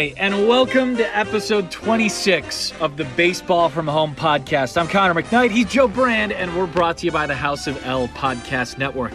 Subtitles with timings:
[0.00, 4.80] Hi, and welcome to episode 26 of the Baseball from Home podcast.
[4.80, 7.84] I'm Connor McKnight, he's Joe Brand, and we're brought to you by the House of
[7.84, 9.12] L Podcast Network.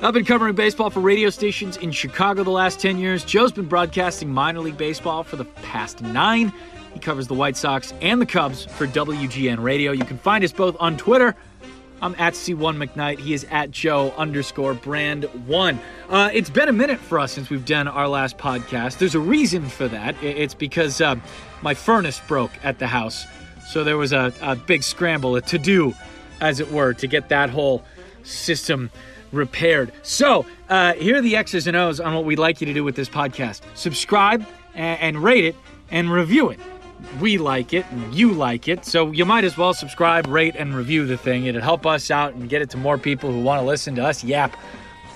[0.00, 3.24] I've been covering baseball for radio stations in Chicago the last 10 years.
[3.24, 6.52] Joe's been broadcasting minor league baseball for the past nine.
[6.94, 9.90] He covers the White Sox and the Cubs for WGN Radio.
[9.90, 11.34] You can find us both on Twitter.
[12.02, 13.18] I'm at C1 McKnight.
[13.18, 15.78] He is at Joe underscore brand one.
[16.08, 18.98] Uh, it's been a minute for us since we've done our last podcast.
[18.98, 20.14] There's a reason for that.
[20.22, 21.16] It's because uh,
[21.60, 23.26] my furnace broke at the house.
[23.68, 25.94] So there was a, a big scramble, a to do,
[26.40, 27.84] as it were, to get that whole
[28.22, 28.90] system
[29.30, 29.92] repaired.
[30.02, 32.82] So uh, here are the X's and O's on what we'd like you to do
[32.82, 35.56] with this podcast subscribe and, and rate it
[35.90, 36.58] and review it
[37.20, 38.84] we like it and you like it.
[38.84, 41.46] So you might as well subscribe, rate, and review the thing.
[41.46, 44.04] It'd help us out and get it to more people who want to listen to
[44.04, 44.56] us yap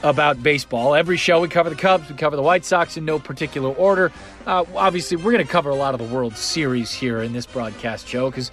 [0.03, 0.95] about baseball.
[0.95, 4.13] Every show we cover the Cubs, we cover the White Sox in no particular order.
[4.47, 7.47] Uh, obviously, we're going to cover a lot of the World Series here in this
[7.47, 8.51] broadcast show because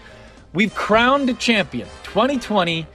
[0.53, 1.87] we've crowned a champion.
[2.03, 2.87] 2020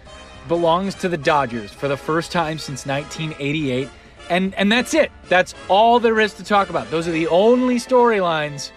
[0.48, 3.88] belongs to the Dodgers for the first time since 1988.
[4.30, 5.12] And, and that's it.
[5.28, 6.90] That's all there is to talk about.
[6.90, 8.70] Those are the only storylines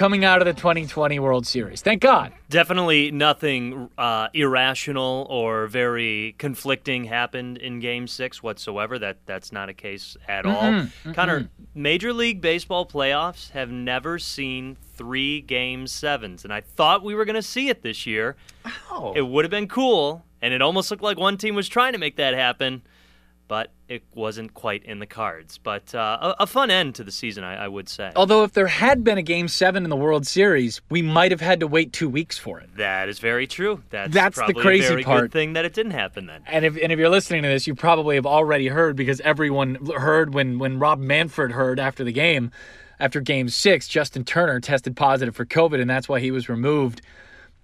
[0.00, 1.82] coming out of the 2020 World Series.
[1.82, 2.32] Thank God.
[2.48, 8.98] Definitely nothing uh, irrational or very conflicting happened in Game Six whatsoever.
[8.98, 10.62] That that's not a case at mm-hmm, all.
[10.62, 11.12] Mm-hmm.
[11.12, 17.14] Connor, Major League Baseball playoffs have never seen three Game Sevens, and I thought we
[17.14, 18.36] were going to see it this year.
[18.90, 19.12] Oh.
[19.14, 21.98] It would have been cool, and it almost looked like one team was trying to
[21.98, 22.80] make that happen
[23.50, 25.58] but it wasn't quite in the cards.
[25.58, 28.12] But uh, a, a, fun end to the season, I, I, would say.
[28.14, 31.40] Although, if there had been a Game Seven in the World Series, we might have
[31.40, 32.70] had to wait two weeks for it.
[32.76, 33.82] That is very true.
[33.90, 35.32] That's, That's the crazy part.
[35.32, 36.44] thing that it didn't happen then.
[36.46, 39.84] And if and if you're listening to this, you probably have already heard because everyone
[39.96, 42.52] heard when when Rob Manfred heard after the game,
[43.00, 47.02] after Game Six, Justin Turner tested positive for COVID, and that's why he was removed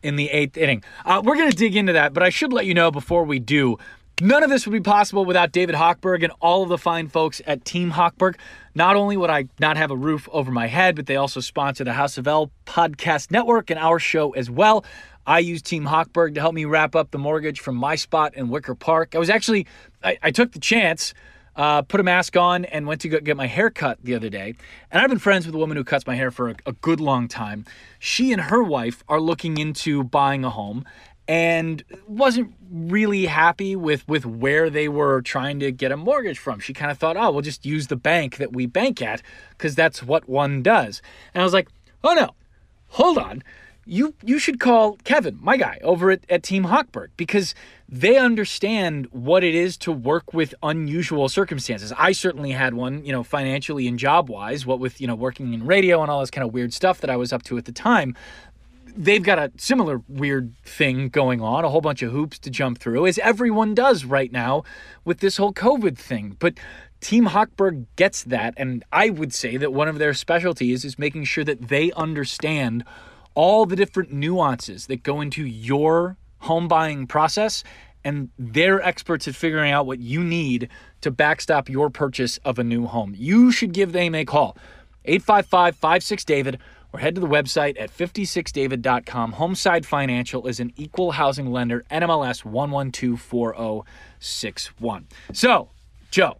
[0.03, 0.83] in the eighth inning.
[1.05, 3.39] Uh, we're going to dig into that, but I should let you know before we
[3.39, 3.78] do
[4.22, 7.43] None of this would be possible without David Hochberg and all of the fine folks
[7.47, 8.37] at Team Hochberg.
[8.75, 11.84] Not only would I not have a roof over my head, but they also sponsor
[11.84, 14.87] the House of L podcast network and our show as well.
[15.27, 18.49] I use Team Hochberg to help me wrap up the mortgage from my spot in
[18.49, 19.15] Wicker Park.
[19.15, 19.66] I was actually,
[20.03, 21.12] I, I took the chance,
[21.54, 24.31] uh, put a mask on, and went to go get my hair cut the other
[24.31, 24.54] day.
[24.91, 27.00] And I've been friends with a woman who cuts my hair for a, a good
[27.00, 27.66] long time.
[27.98, 30.87] She and her wife are looking into buying a home
[31.28, 36.60] and wasn't really happy with with where they were trying to get a mortgage from.
[36.60, 39.75] She kind of thought, "Oh, we'll just use the bank that we bank at because
[39.75, 41.03] that's what one does."
[41.34, 41.69] And I was like,
[42.04, 42.34] "Oh no.
[42.91, 43.42] Hold on.
[43.88, 47.54] You you should call Kevin, my guy, over at, at Team Hochberg because
[47.88, 51.92] they understand what it is to work with unusual circumstances.
[51.97, 55.54] I certainly had one, you know, financially and job wise, what with, you know, working
[55.54, 57.65] in radio and all this kind of weird stuff that I was up to at
[57.65, 58.16] the time
[58.97, 62.79] they've got a similar weird thing going on, a whole bunch of hoops to jump
[62.79, 64.65] through, as everyone does right now
[65.05, 66.37] with this whole COVID thing.
[66.39, 66.55] But
[67.01, 71.25] Team Hochberg gets that, and I would say that one of their specialties is making
[71.25, 72.84] sure that they understand
[73.34, 77.63] all the different nuances that go into your home buying process,
[78.03, 80.69] and they're experts at figuring out what you need
[81.03, 83.15] to backstop your purchase of a new home.
[83.17, 84.57] You should give them a call.
[85.05, 86.59] 855 56 David
[86.92, 89.32] or head to the website at 56david.com.
[89.34, 95.04] Homeside Financial is an equal housing lender, NMLS 1124061.
[95.32, 95.70] So,
[96.10, 96.38] Joe,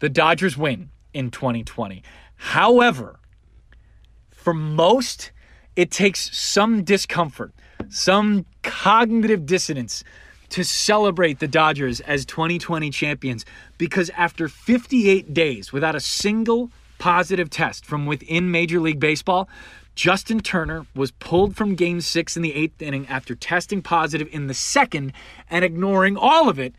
[0.00, 2.02] the Dodgers win in 2020.
[2.36, 3.20] However,
[4.30, 5.32] for most,
[5.76, 7.52] it takes some discomfort,
[7.88, 10.02] some cognitive dissonance
[10.50, 13.46] to celebrate the Dodgers as 2020 champions
[13.78, 19.48] because after 58 days without a single positive test from within Major League Baseball,
[19.96, 24.46] Justin Turner was pulled from game six in the eighth inning after testing positive in
[24.46, 25.12] the second
[25.50, 26.74] and ignoring all of it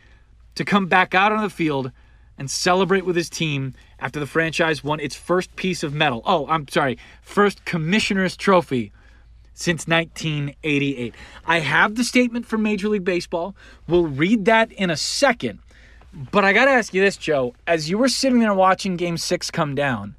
[0.54, 1.92] to come back out on the field
[2.38, 6.22] and celebrate with his team after the franchise won its first piece of metal.
[6.24, 8.92] Oh, I'm sorry, first commissioner's trophy
[9.54, 11.14] since 1988.
[11.46, 13.54] I have the statement from Major League Baseball.
[13.86, 15.58] We'll read that in a second.
[16.12, 17.54] But I got to ask you this, Joe.
[17.66, 20.14] As you were sitting there watching game six come down,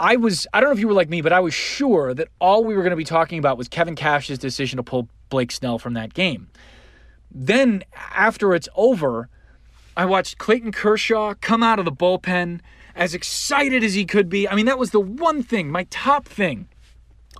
[0.00, 2.28] I was, I don't know if you were like me, but I was sure that
[2.40, 5.52] all we were going to be talking about was Kevin Cash's decision to pull Blake
[5.52, 6.48] Snell from that game.
[7.30, 9.28] Then, after it's over,
[9.96, 12.60] I watched Clayton Kershaw come out of the bullpen
[12.96, 14.48] as excited as he could be.
[14.48, 16.68] I mean, that was the one thing, my top thing,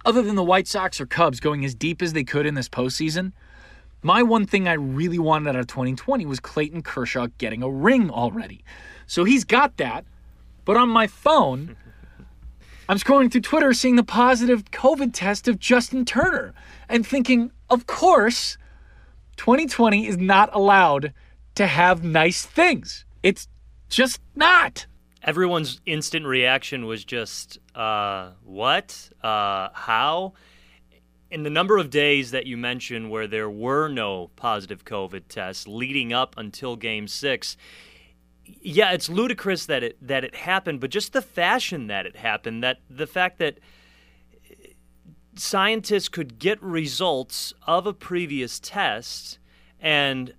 [0.05, 2.69] other than the White Sox or Cubs going as deep as they could in this
[2.69, 3.33] postseason.
[4.05, 8.11] My one thing I really wanted out of 2020 was Clayton Kershaw getting a ring
[8.11, 8.63] already.
[9.07, 10.05] So he's got that.
[10.67, 11.75] But on my phone,
[12.89, 16.53] I'm scrolling through Twitter seeing the positive COVID test of Justin Turner
[16.87, 18.59] and thinking, of course,
[19.39, 21.15] 2020 is not allowed
[21.55, 23.07] to have nice things.
[23.23, 23.49] It's
[23.89, 24.85] just not.
[25.23, 29.09] Everyone's instant reaction was just, uh, what?
[29.23, 30.35] Uh, how?
[31.35, 35.67] In the number of days that you mentioned where there were no positive COVID tests
[35.67, 37.57] leading up until game six,
[38.45, 42.63] yeah, it's ludicrous that it that it happened, but just the fashion that it happened,
[42.63, 44.69] that the fact that uh,
[45.35, 49.41] scientists could get results of a previous test
[49.81, 50.35] and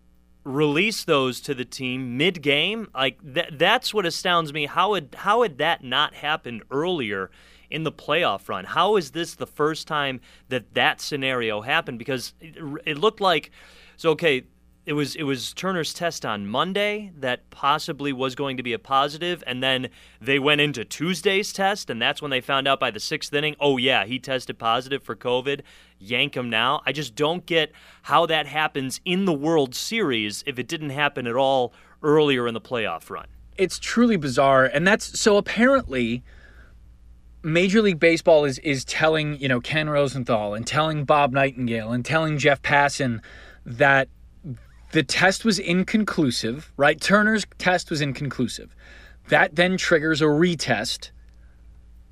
[0.45, 4.65] release those to the team mid-game, like that that's what astounds me.
[4.65, 7.31] How would how had that not happened earlier
[7.75, 8.65] in the playoff run?
[8.65, 12.55] How is this the first time that that scenario happened because it,
[12.85, 13.51] it looked like
[13.97, 14.43] so okay,
[14.85, 18.79] it was it was Turner's test on Monday that possibly was going to be a
[18.79, 19.89] positive, and then
[20.21, 23.55] they went into Tuesday's test, and that's when they found out by the sixth inning,
[23.59, 25.61] oh yeah, he tested positive for COVID.
[25.97, 26.81] Yank him now.
[26.85, 27.71] I just don't get
[28.03, 31.73] how that happens in the World Series if it didn't happen at all
[32.03, 33.27] earlier in the playoff run.
[33.57, 36.23] It's truly bizarre, and that's so apparently.
[37.45, 42.03] Major League Baseball is is telling you know Ken Rosenthal and telling Bob Nightingale and
[42.03, 43.21] telling Jeff Passan
[43.65, 44.09] that
[44.91, 46.99] the test was inconclusive, right?
[46.99, 48.75] Turner's test was inconclusive.
[49.27, 51.11] That then triggers a retest.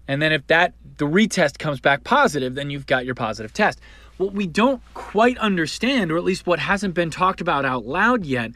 [0.08, 3.80] And then if that the retest comes back positive, then you've got your positive test.
[4.18, 8.24] What we don't quite understand, or at least what hasn't been talked about out loud
[8.24, 8.52] yet,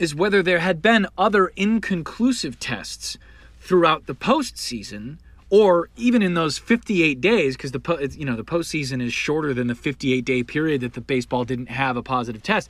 [0.00, 3.16] is whether there had been other inconclusive tests
[3.60, 5.18] throughout the postseason,
[5.48, 9.68] or even in those 58 days, because the you know the postseason is shorter than
[9.68, 12.68] the 58 day period that the baseball didn't have a positive test.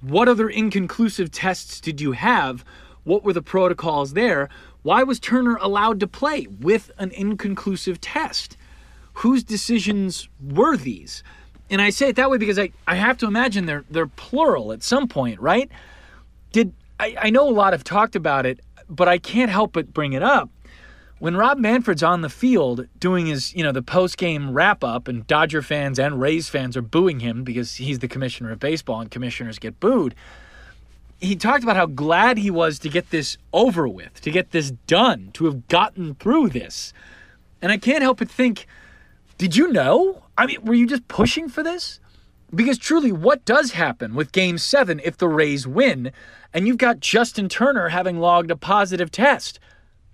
[0.00, 2.64] What other inconclusive tests did you have?
[3.04, 4.48] What were the protocols there?
[4.82, 8.56] Why was Turner allowed to play with an inconclusive test?
[9.14, 11.22] Whose decisions were these?
[11.70, 14.72] And I say it that way because I, I have to imagine they're they're plural
[14.72, 15.70] at some point, right?
[16.52, 18.60] Did I, I know a lot have talked about it,
[18.90, 20.50] but I can't help but bring it up
[21.22, 25.06] when Rob Manfred's on the field doing his, you know, the post game wrap up,
[25.06, 29.00] and Dodger fans and Rays fans are booing him because he's the commissioner of baseball
[29.00, 30.16] and commissioners get booed.
[31.20, 34.72] He talked about how glad he was to get this over with, to get this
[34.88, 36.92] done, to have gotten through this.
[37.62, 38.66] And I can't help but think,
[39.38, 40.24] did you know?
[40.36, 42.00] I mean, were you just pushing for this?
[42.52, 46.10] Because truly, what does happen with game seven if the Rays win
[46.52, 49.60] and you've got Justin Turner having logged a positive test?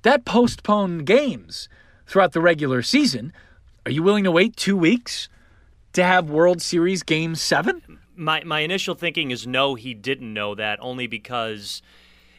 [0.03, 1.69] That postponed games
[2.07, 3.33] throughout the regular season.
[3.85, 5.29] Are you willing to wait two weeks
[5.93, 7.99] to have World Series Game 7?
[8.15, 11.83] My, my initial thinking is no, he didn't know that, only because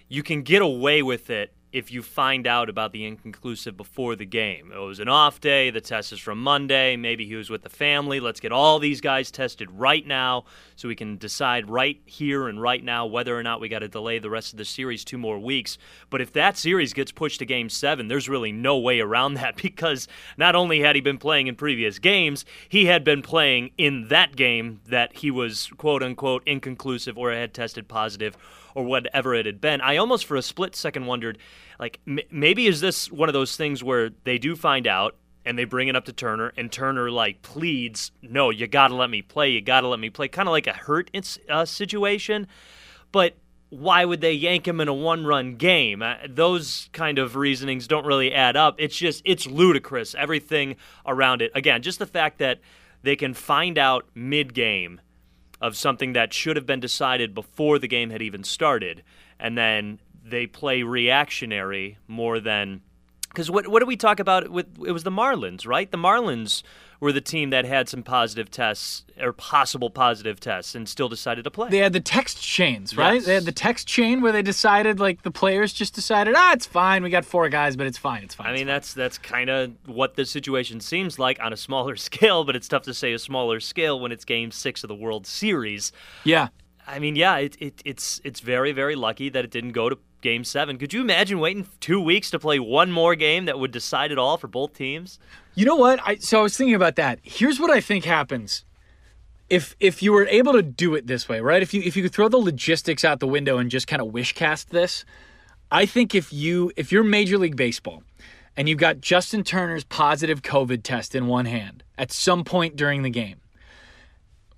[0.07, 4.25] you can get away with it if you find out about the inconclusive before the
[4.25, 4.71] game.
[4.71, 7.69] It was an off day, the test is from Monday, maybe he was with the
[7.69, 8.19] family.
[8.19, 10.45] Let's get all these guys tested right now
[10.75, 13.87] so we can decide right here and right now whether or not we got to
[13.87, 15.77] delay the rest of the series two more weeks.
[16.09, 19.55] But if that series gets pushed to game 7, there's really no way around that
[19.61, 24.07] because not only had he been playing in previous games, he had been playing in
[24.07, 28.35] that game that he was quote unquote inconclusive or had tested positive
[28.75, 29.81] or whatever it had been.
[29.81, 31.37] I almost for a split second wondered,
[31.79, 35.57] like, m- maybe is this one of those things where they do find out and
[35.57, 39.09] they bring it up to Turner, and Turner like pleads, "No, you got to let
[39.09, 39.49] me play.
[39.49, 41.09] You got to let me play." Kind of like a hurt
[41.47, 42.47] uh, situation,
[43.11, 43.35] but
[43.69, 46.01] why would they yank him in a one-run game?
[46.01, 48.75] Uh, those kind of reasonings don't really add up.
[48.79, 51.51] It's just it's ludicrous everything around it.
[51.55, 52.59] Again, just the fact that
[53.01, 54.99] they can find out mid-game
[55.61, 59.03] of something that should have been decided before the game had even started,
[59.39, 62.81] and then they play reactionary more than
[63.29, 65.89] because what what did we talk about with it was the Marlins, right?
[65.89, 66.63] The Marlins
[66.99, 71.43] were the team that had some positive tests or possible positive tests and still decided
[71.43, 71.69] to play.
[71.69, 73.15] They had the text chains, right?
[73.15, 73.25] Yes.
[73.25, 76.65] They had the text chain where they decided like the players just decided, "Ah, it's
[76.65, 77.03] fine.
[77.03, 78.23] We got four guys, but it's fine.
[78.23, 78.67] It's fine." I mean, fine.
[78.67, 82.67] that's that's kind of what the situation seems like on a smaller scale, but it's
[82.67, 85.91] tough to say a smaller scale when it's game 6 of the World Series.
[86.23, 86.49] Yeah.
[86.85, 89.97] I mean, yeah, it, it, it's it's very very lucky that it didn't go to
[90.21, 90.77] Game Seven.
[90.77, 94.17] Could you imagine waiting two weeks to play one more game that would decide it
[94.17, 95.19] all for both teams?
[95.59, 95.99] You know what?
[96.05, 97.19] I so I was thinking about that.
[97.21, 98.63] Here's what I think happens.
[99.49, 101.61] If if you were able to do it this way, right?
[101.61, 104.13] If you if you could throw the logistics out the window and just kind of
[104.13, 105.03] wish cast this,
[105.69, 108.03] I think if you if you're Major League Baseball
[108.55, 113.01] and you've got Justin Turner's positive COVID test in one hand at some point during
[113.01, 113.41] the game,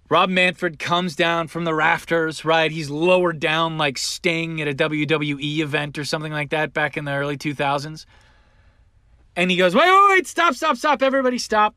[0.08, 2.70] Rob Manfred comes down from the rafters, right?
[2.70, 7.06] He's lowered down like Sting at a WWE event or something like that back in
[7.06, 8.06] the early 2000s.
[9.36, 11.76] And he goes, wait, wait, wait, stop, stop, stop, everybody stop.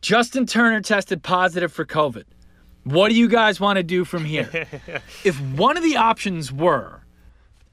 [0.00, 2.24] Justin Turner tested positive for COVID.
[2.84, 4.66] What do you guys want to do from here?
[5.24, 7.00] if one of the options were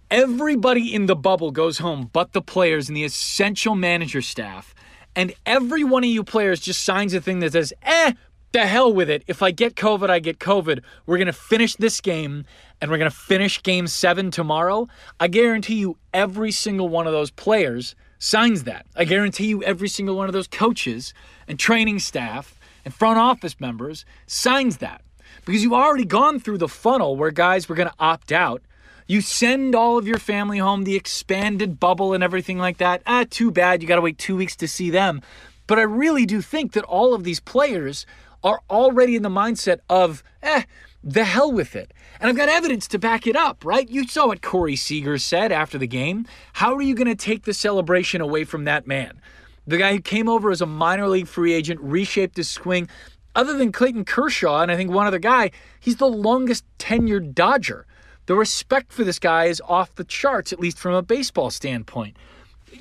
[0.09, 4.75] everybody in the bubble goes home but the players and the essential manager staff,
[5.15, 8.13] and every one of you players just signs a thing that says, eh,
[8.51, 9.23] the hell with it.
[9.27, 10.81] If I get COVID, I get COVID.
[11.05, 12.45] We're going to finish this game
[12.81, 14.87] and we're going to finish game seven tomorrow.
[15.19, 18.85] I guarantee you, every single one of those players signs that.
[18.95, 21.13] I guarantee you, every single one of those coaches
[21.47, 25.01] and training staff and front office members signs that
[25.43, 28.61] because you've already gone through the funnel where guys were going to opt out.
[29.07, 33.01] You send all of your family home, the expanded bubble and everything like that.
[33.07, 33.81] Ah, too bad.
[33.81, 35.21] You got to wait two weeks to see them.
[35.65, 38.05] But I really do think that all of these players
[38.43, 40.63] are already in the mindset of, eh,
[41.03, 41.93] the hell with it.
[42.19, 43.89] And I've got evidence to back it up, right?
[43.89, 46.25] You saw what Corey Seager said after the game.
[46.53, 49.19] How are you going to take the celebration away from that man?
[49.65, 52.89] The guy who came over as a minor league free agent, reshaped his swing.
[53.35, 57.85] Other than Clayton Kershaw and I think one other guy, he's the longest tenured Dodger.
[58.25, 62.15] The respect for this guy is off the charts, at least from a baseball standpoint.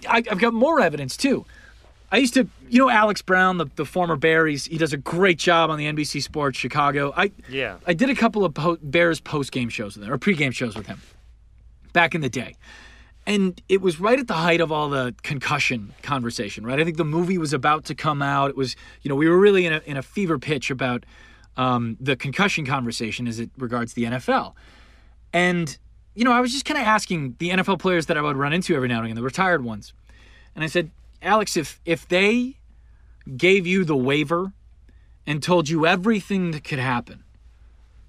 [0.08, 1.44] I, have got more evidence too.
[2.12, 4.46] I used to, you know, Alex Brown, the, the former Bear.
[4.46, 7.12] He's, he does a great job on the NBC Sports Chicago.
[7.16, 7.78] I yeah.
[7.86, 10.52] I did a couple of po- Bears post game shows with him or pre game
[10.52, 11.00] shows with him
[11.92, 12.54] back in the day,
[13.26, 16.64] and it was right at the height of all the concussion conversation.
[16.64, 18.50] Right, I think the movie was about to come out.
[18.50, 21.04] It was, you know, we were really in a in a fever pitch about
[21.56, 24.54] um, the concussion conversation as it regards the NFL,
[25.32, 25.76] and
[26.14, 28.52] you know, I was just kind of asking the NFL players that I would run
[28.52, 29.92] into every now and again, the retired ones,
[30.54, 32.59] and I said, Alex, if if they
[33.36, 34.52] gave you the waiver
[35.26, 37.24] and told you everything that could happen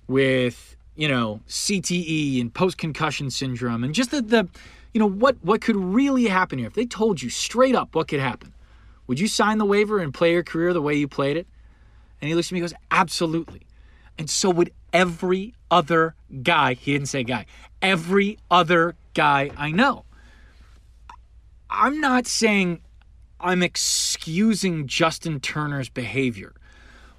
[0.08, 4.50] with, you know, CTE and post concussion syndrome and just the, the
[4.94, 8.08] you know, what what could really happen here, if they told you straight up what
[8.08, 8.54] could happen,
[9.08, 11.48] would you sign the waiver and play your career the way you played it?
[12.20, 13.62] And he looks at me and goes, Absolutely.
[14.18, 17.46] And so would every other guy, he didn't say guy,
[17.82, 20.06] every other guy I know.
[21.70, 22.82] I'm not saying
[23.42, 26.54] I'm excusing Justin Turner's behavior.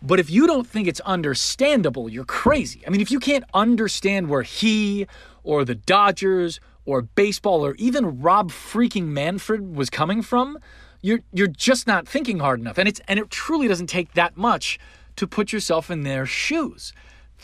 [0.00, 2.82] But if you don't think it's understandable, you're crazy.
[2.86, 5.06] I mean, if you can't understand where he
[5.44, 10.58] or the Dodgers or baseball or even Rob freaking Manfred was coming from,
[11.02, 12.78] you're you're just not thinking hard enough.
[12.78, 14.78] And it's and it truly doesn't take that much
[15.16, 16.92] to put yourself in their shoes.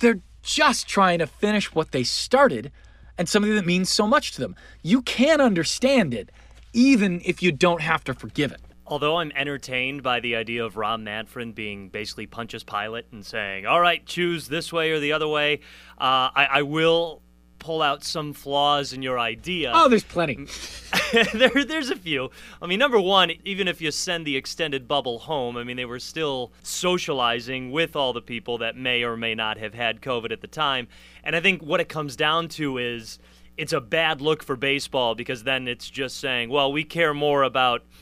[0.01, 2.73] They're just trying to finish what they started
[3.17, 4.57] and something that means so much to them.
[4.83, 6.31] You can understand it
[6.73, 8.61] even if you don't have to forgive it.
[8.89, 13.67] Although I'm entertained by the idea of Rob Manfred being basically Pontius Pilate and saying,
[13.67, 15.61] all right, choose this way or the other way,
[15.99, 17.21] uh, I, I, will
[17.59, 19.73] pull out some flaws in your idea.
[19.75, 20.47] Oh, there's plenty.
[21.35, 22.31] there, there's a few.
[22.63, 25.85] I mean, number one, even if you send the extended bubble home, I mean, they
[25.85, 30.33] were still socializing with all the people that may or may not have had COVID
[30.33, 30.89] at the time.
[31.23, 33.19] And I think what it comes down to is
[33.59, 37.43] it's a bad look for baseball because then it's just saying, well, we care more
[37.43, 37.83] about–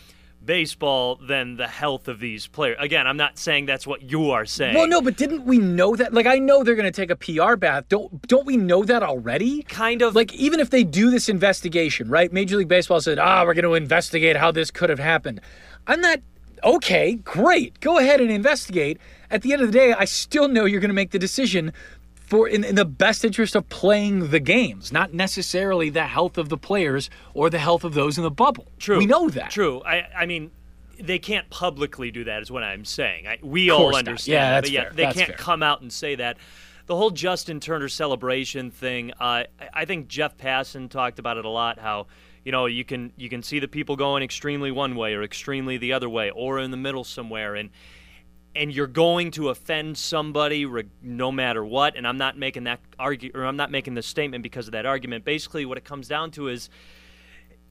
[0.47, 2.77] baseball than the health of these players.
[2.81, 4.75] Again, I'm not saying that's what you are saying.
[4.75, 6.15] Well, no, but didn't we know that?
[6.15, 7.85] Like, I know they're going to take a PR bath.
[7.89, 9.63] Don't don't we know that already?
[9.65, 10.15] Kind of.
[10.15, 12.33] Like, even if they do this investigation, right?
[12.33, 15.41] Major League Baseball said, "Ah, we're going to investigate how this could have happened."
[15.87, 16.21] I'm not.
[16.65, 17.79] Okay, great.
[17.81, 18.99] Go ahead and investigate.
[19.31, 21.73] At the end of the day, I still know you're going to make the decision
[22.27, 26.49] for in, in, the best interest of playing the games, not necessarily the health of
[26.49, 28.67] the players or the health of those in the bubble.
[28.79, 28.99] True.
[28.99, 29.51] We know that.
[29.51, 29.81] True.
[29.85, 30.51] I, I mean,
[31.01, 33.27] they can't publicly do that, is what I'm saying.
[33.27, 34.93] I, we all understand yeah, that, but yeah, fair.
[34.93, 35.37] they that's can't fair.
[35.37, 36.37] come out and say that.
[36.87, 41.49] The whole Justin Turner celebration thing, uh, I think Jeff Passan talked about it a
[41.49, 41.81] lot.
[41.81, 42.07] How
[42.45, 45.79] you know you can you can see the people going extremely one way or extremely
[45.79, 47.71] the other way or in the middle somewhere, and
[48.57, 50.67] and you're going to offend somebody
[51.03, 54.43] no matter what and i'm not making that argue or i'm not making the statement
[54.43, 56.69] because of that argument basically what it comes down to is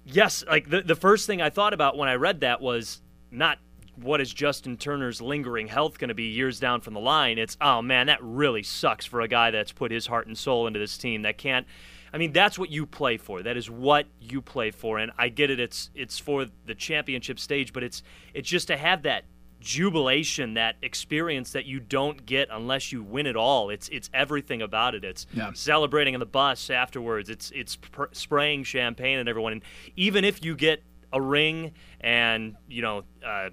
[0.05, 3.01] yes like the, the first thing i thought about when i read that was
[3.31, 3.57] not
[3.95, 7.57] what is justin turner's lingering health going to be years down from the line it's
[7.61, 10.79] oh man that really sucks for a guy that's put his heart and soul into
[10.79, 11.65] this team that can't
[12.13, 13.43] I mean, that's what you play for.
[13.43, 15.59] That is what you play for, and I get it.
[15.59, 19.25] It's it's for the championship stage, but it's it's just to have that
[19.59, 23.69] jubilation, that experience that you don't get unless you win it all.
[23.69, 25.03] It's it's everything about it.
[25.03, 25.51] It's yeah.
[25.53, 27.29] celebrating on the bus afterwards.
[27.29, 29.53] It's it's pr- spraying champagne and everyone.
[29.53, 29.61] And
[29.95, 31.71] even if you get a ring
[32.01, 33.49] and you know uh,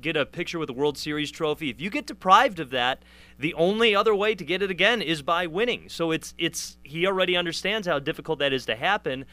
[0.00, 3.02] get a picture with the World Series trophy, if you get deprived of that,
[3.38, 5.88] the only other way to get it again is by winning.
[5.88, 9.24] So it's it's he already understands how difficult that is to happen.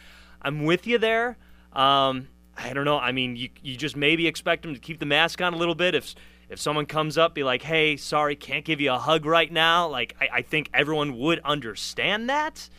[0.41, 1.37] I'm with you there.
[1.73, 2.97] Um, I don't know.
[2.97, 5.75] I mean, you you just maybe expect him to keep the mask on a little
[5.75, 5.93] bit.
[5.93, 6.15] If
[6.49, 9.87] if someone comes up, be like, "Hey, sorry, can't give you a hug right now."
[9.87, 12.69] Like, I, I think everyone would understand that.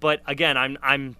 [0.00, 1.16] But again, I'm I'm.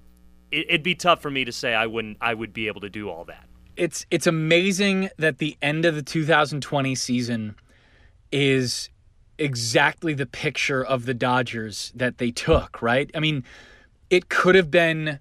[0.50, 2.18] It, it'd be tough for me to say I wouldn't.
[2.20, 3.48] I would be able to do all that.
[3.76, 7.56] It's it's amazing that the end of the 2020 season
[8.30, 8.90] is
[9.38, 12.82] exactly the picture of the Dodgers that they took.
[12.82, 13.10] Right?
[13.14, 13.44] I mean,
[14.10, 15.18] it could have been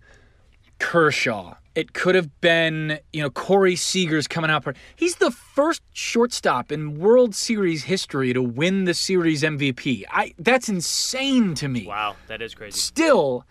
[0.77, 4.65] Kershaw it could have been, you know, Corey Seager's coming out.
[4.95, 10.03] He's the first shortstop in World Series history to win the series MVP.
[10.09, 11.87] I that's insane to me.
[11.87, 12.77] Wow, that is crazy.
[12.77, 13.45] Still,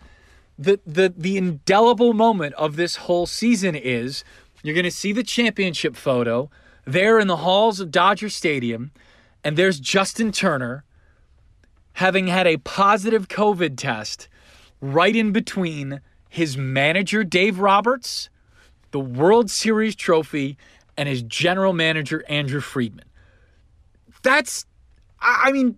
[0.57, 4.23] the the the indelible moment of this whole season is
[4.63, 6.49] you're going to see the championship photo
[6.85, 8.91] there in the halls of Dodger Stadium,
[9.43, 10.83] and there's Justin Turner
[11.93, 14.29] having had a positive COVID test
[14.79, 16.01] right in between
[16.31, 18.29] his manager, Dave Roberts,
[18.91, 20.57] the World Series trophy,
[20.95, 23.03] and his general manager, Andrew Friedman.
[24.23, 24.65] That's,
[25.19, 25.77] I mean,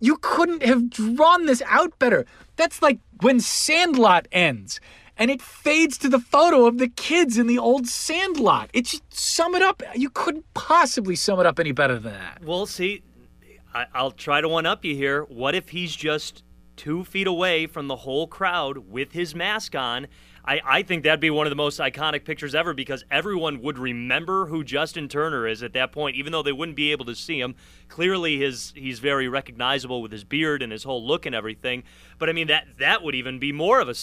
[0.00, 2.26] you couldn't have drawn this out better.
[2.56, 4.80] That's like when Sandlot ends
[5.16, 8.70] and it fades to the photo of the kids in the old Sandlot.
[8.72, 9.80] It just sum it up.
[9.94, 12.42] You couldn't possibly sum it up any better than that.
[12.42, 13.04] Well, see,
[13.72, 15.22] I, will try to one up you here.
[15.22, 16.42] What if he's just
[16.78, 20.06] two feet away from the whole crowd with his mask on.
[20.44, 23.78] I, I think that'd be one of the most iconic pictures ever because everyone would
[23.78, 27.14] remember who Justin Turner is at that point, even though they wouldn't be able to
[27.14, 27.54] see him.
[27.88, 31.82] Clearly, his he's very recognizable with his beard and his whole look and everything.
[32.18, 33.94] But I mean, that that would even be more of a,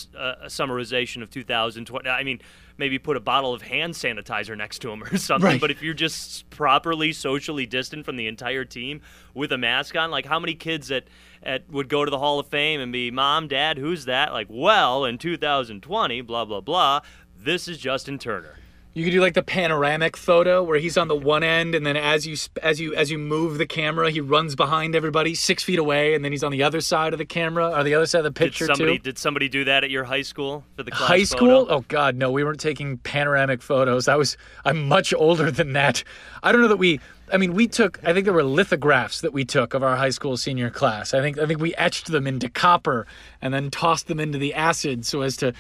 [0.44, 2.08] a summarization of 2020.
[2.08, 2.40] I mean,
[2.78, 5.52] maybe put a bottle of hand sanitizer next to him or something.
[5.52, 5.62] Right.
[5.62, 9.02] But if you're just properly socially distant from the entire team
[9.34, 11.06] with a mask on, like how many kids at,
[11.46, 14.34] at would go to the Hall of Fame and be, Mom, Dad, who's that?
[14.34, 17.02] Like, well, in 2020, blah, blah, blah,
[17.38, 18.56] this is Justin Turner.
[18.96, 21.98] You could do like the panoramic photo where he's on the one end, and then
[21.98, 25.80] as you as you as you move the camera, he runs behind everybody six feet
[25.80, 28.20] away, and then he's on the other side of the camera or the other side
[28.20, 29.04] of the picture did somebody, too.
[29.04, 31.66] Did somebody do that at your high school for the high school?
[31.66, 31.76] Photo?
[31.76, 34.08] Oh God, no, we weren't taking panoramic photos.
[34.08, 36.02] I was I'm much older than that.
[36.42, 37.02] I don't know that we.
[37.32, 38.00] I mean, we took.
[38.04, 41.14] I think there were lithographs that we took of our high school senior class.
[41.14, 43.08] I think I think we etched them into copper
[43.42, 45.54] and then tossed them into the acid so as to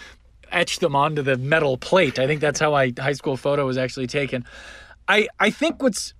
[0.51, 2.19] etch them onto the metal plate.
[2.19, 4.45] I think that's how my high school photo was actually taken.
[5.07, 6.13] I I think what's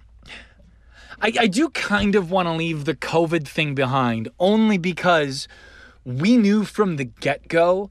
[1.22, 5.48] I, I do kind of want to leave the COVID thing behind only because
[6.04, 7.90] we knew from the get go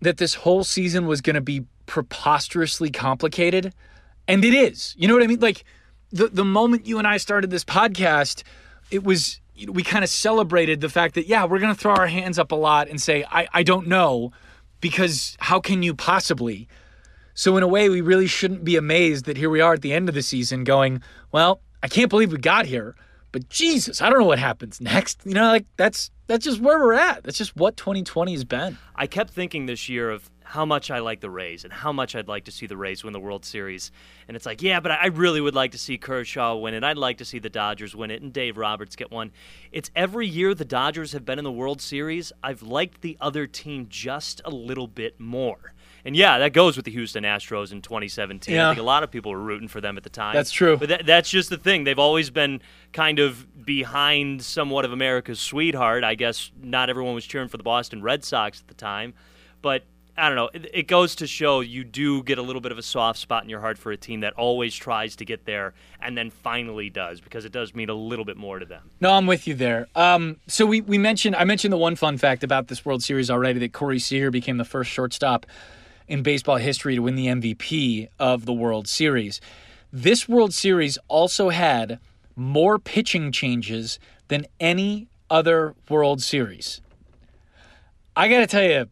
[0.00, 3.74] that this whole season was going to be preposterously complicated.
[4.26, 4.94] And it is.
[4.96, 5.40] You know what I mean?
[5.40, 5.64] Like
[6.12, 8.42] the, the moment you and I started this podcast,
[8.90, 12.06] it was, we kind of celebrated the fact that, yeah, we're going to throw our
[12.06, 14.32] hands up a lot and say, I, I don't know
[14.80, 16.68] because how can you possibly?
[17.34, 19.92] So, in a way, we really shouldn't be amazed that here we are at the
[19.92, 22.96] end of the season going, well, I can't believe we got here,
[23.32, 25.20] but Jesus, I don't know what happens next.
[25.24, 27.22] You know, like that's that's just where we're at.
[27.22, 28.78] That's just what 2020 has been.
[28.94, 32.16] I kept thinking this year of how much I like the Rays and how much
[32.16, 33.92] I'd like to see the Rays win the World Series.
[34.26, 36.82] And it's like, yeah, but I really would like to see Kershaw win it.
[36.82, 39.30] I'd like to see the Dodgers win it and Dave Roberts get one.
[39.70, 43.46] It's every year the Dodgers have been in the World Series, I've liked the other
[43.46, 45.72] team just a little bit more.
[46.04, 48.52] And yeah, that goes with the Houston Astros in 2017.
[48.52, 48.70] Yeah.
[48.70, 50.34] I think a lot of people were rooting for them at the time.
[50.34, 50.76] That's true.
[50.76, 51.84] But that, that's just the thing.
[51.84, 52.60] They've always been
[52.92, 56.02] kind of behind somewhat of America's sweetheart.
[56.02, 59.14] I guess not everyone was cheering for the Boston Red Sox at the time.
[59.62, 59.84] But
[60.20, 60.50] I don't know.
[60.52, 63.42] It, it, goes to show you do get a little bit of a soft spot
[63.42, 66.90] in your heart for a team that always tries to get there and then finally
[66.90, 68.90] does because it does mean a little bit more to them.
[69.00, 69.88] No, I'm with you there.
[69.94, 73.30] Um, so we, we mentioned I mentioned the one fun fact about this World Series
[73.30, 75.46] already that Corey Seager became the first shortstop
[76.06, 79.40] in baseball history to win the MVP of the World Series.
[79.90, 81.98] This World Series also had
[82.36, 86.82] more pitching changes than any other World Series.
[88.16, 88.86] I got to tell you,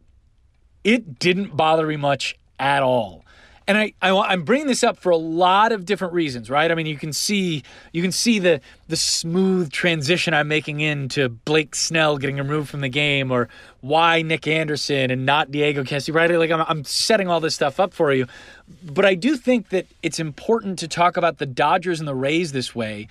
[0.88, 3.22] it didn't bother me much at all.
[3.66, 6.70] And I, I am bringing this up for a lot of different reasons, right?
[6.70, 11.28] I mean, you can see you can see the the smooth transition I'm making into
[11.28, 13.50] Blake Snell getting removed from the game, or
[13.82, 16.30] why Nick Anderson and not Diego Castillo, right?
[16.30, 18.26] Like I'm, I'm setting all this stuff up for you,
[18.82, 22.52] but I do think that it's important to talk about the Dodgers and the Rays
[22.52, 23.06] this way,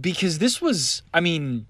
[0.00, 1.66] because this was, I mean,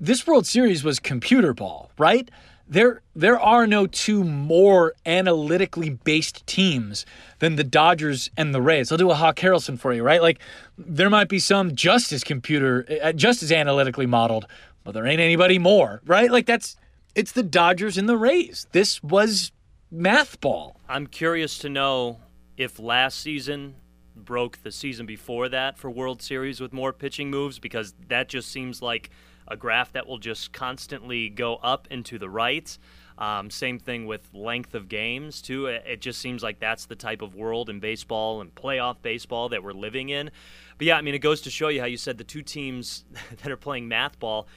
[0.00, 2.28] this World Series was computer ball, right?
[2.68, 7.04] There there are no two more analytically based teams
[7.38, 8.90] than the Dodgers and the Rays.
[8.90, 10.22] I'll do a Hawk Harrelson for you, right?
[10.22, 10.38] Like
[10.78, 14.46] there might be some just as computer uh, just as analytically modeled,
[14.82, 16.30] but there ain't anybody more, right?
[16.30, 16.76] Like that's
[17.14, 18.66] it's the Dodgers and the Rays.
[18.72, 19.52] This was
[19.90, 20.80] math ball.
[20.88, 22.18] I'm curious to know
[22.56, 23.76] if last season
[24.16, 28.50] broke the season before that for World Series with more pitching moves because that just
[28.50, 29.10] seems like
[29.48, 32.76] a graph that will just constantly go up and to the right.
[33.16, 35.66] Um, same thing with length of games, too.
[35.66, 39.62] It just seems like that's the type of world in baseball and playoff baseball that
[39.62, 40.30] we're living in.
[40.78, 43.04] But yeah, I mean, it goes to show you how you said the two teams
[43.42, 44.48] that are playing math ball,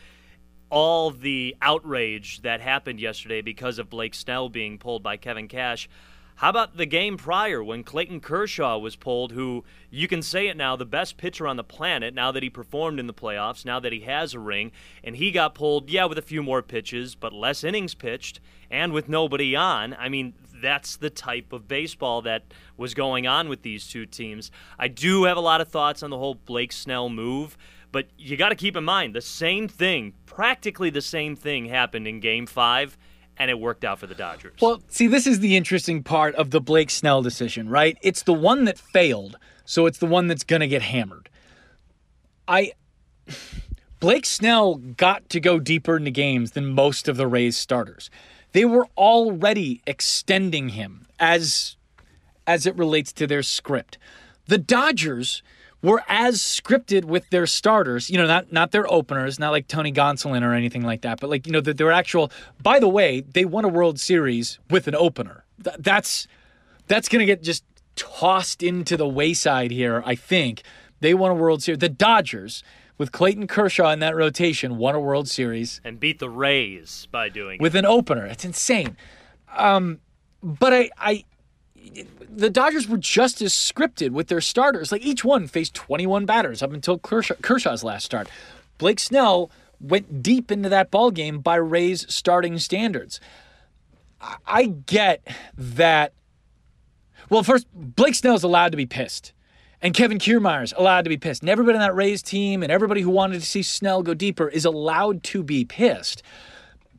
[0.69, 5.87] all the outrage that happened yesterday because of Blake Snell being pulled by Kevin Cash.
[6.37, 10.55] How about the game prior when Clayton Kershaw was pulled, who you can say it
[10.55, 13.79] now, the best pitcher on the planet, now that he performed in the playoffs, now
[13.79, 14.71] that he has a ring,
[15.03, 18.93] and he got pulled, yeah, with a few more pitches, but less innings pitched, and
[18.93, 19.95] with nobody on.
[19.95, 22.43] I mean, that's the type of baseball that
[22.77, 24.51] was going on with these two teams.
[24.77, 27.57] I do have a lot of thoughts on the whole Blake Snell move,
[27.91, 32.07] but you got to keep in mind the same thing, practically the same thing happened
[32.07, 32.95] in game five
[33.39, 34.59] and it worked out for the Dodgers.
[34.61, 37.97] Well, see, this is the interesting part of the Blake Snell decision, right?
[38.01, 41.29] It's the one that failed, so it's the one that's going to get hammered.
[42.47, 42.73] I
[43.99, 48.09] Blake Snell got to go deeper into games than most of the Rays starters.
[48.51, 51.75] They were already extending him as
[52.45, 53.97] as it relates to their script.
[54.45, 55.43] The Dodgers
[55.91, 59.91] were as scripted with their starters, you know, not not their openers, not like Tony
[59.91, 62.31] Gonsolin or anything like that, but like you know, the, their actual.
[62.61, 65.45] By the way, they won a World Series with an opener.
[65.63, 66.27] Th- that's
[66.87, 67.63] that's gonna get just
[67.95, 70.03] tossed into the wayside here.
[70.05, 70.63] I think
[70.99, 71.79] they won a World Series.
[71.79, 72.63] The Dodgers.
[72.99, 77.29] With Clayton Kershaw in that rotation, won a World Series and beat the Rays by
[77.29, 77.79] doing with it.
[77.79, 78.25] an opener.
[78.25, 78.97] It's insane.
[79.55, 79.99] Um,
[80.41, 81.23] but I, I
[82.29, 84.91] the Dodgers were just as scripted with their starters.
[84.91, 88.29] Like each one faced 21 batters up until Kershaw, Kershaw's last start.
[88.77, 93.19] Blake Snell went deep into that ball game by Rays starting standards.
[94.45, 95.25] I get
[95.57, 96.13] that.
[97.29, 99.33] Well, first, Blake Snell's allowed to be pissed.
[99.81, 101.43] And Kevin Kiermaier's allowed to be pissed.
[101.43, 104.47] And everybody on that Rays team and everybody who wanted to see Snell go deeper
[104.47, 106.23] is allowed to be pissed.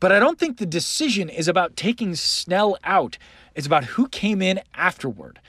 [0.01, 3.19] But I don't think the decision is about taking Snell out
[3.59, 5.41] it's about who came in afterward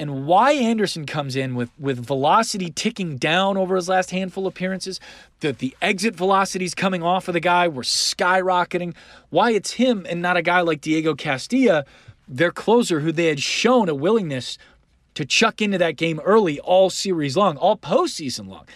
[0.00, 4.54] and why Anderson comes in with, with velocity ticking down over his last handful of
[4.54, 4.98] appearances,
[5.40, 8.94] that the exit velocities coming off of the guy were skyrocketing,
[9.28, 11.84] why it's him and not a guy like Diego Castillo,
[12.26, 14.56] their closer, who they had shown a willingness
[15.12, 18.66] to chuck into that game early all series long, all postseason long.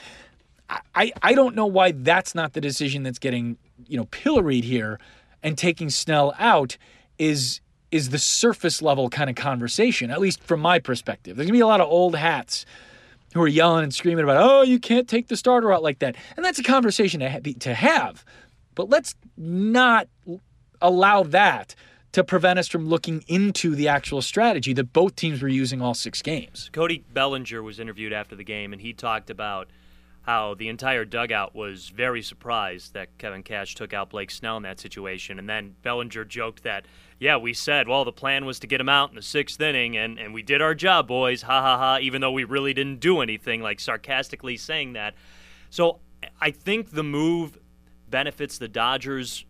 [0.95, 5.01] I, I don't know why that's not the decision that's getting, you know, pilloried here
[5.43, 6.77] and taking Snell out
[7.19, 11.37] is is the surface level kind of conversation, at least from my perspective.
[11.37, 12.67] There's gonna be a lot of old hats
[13.35, 16.17] who are yelling and screaming about, oh, you can't take the starter out like that.
[16.37, 18.25] And that's a conversation to to have.
[18.75, 20.09] But let's not
[20.81, 21.75] allow that
[22.13, 25.95] to prevent us from looking into the actual strategy that both teams were using all
[25.95, 26.71] six games.
[26.73, 29.69] Cody Bellinger was interviewed after the game, and he talked about
[30.29, 34.63] how the entire dugout was very surprised that Kevin Cash took out Blake Snell in
[34.65, 35.39] that situation.
[35.39, 36.85] And then Bellinger joked that,
[37.19, 39.97] yeah, we said, well, the plan was to get him out in the sixth inning,
[39.97, 43.01] and, and we did our job, boys, ha ha ha, even though we really didn't
[43.01, 45.15] do anything, like sarcastically saying that.
[45.71, 46.01] So
[46.43, 47.57] I think the move
[48.11, 49.47] benefits the Dodgers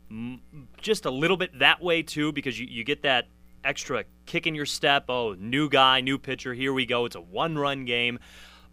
[0.76, 3.26] just a little bit that way, too, because you, you get that
[3.64, 5.06] extra kick in your step.
[5.08, 7.04] Oh, new guy, new pitcher, here we go.
[7.04, 8.20] It's a one run game.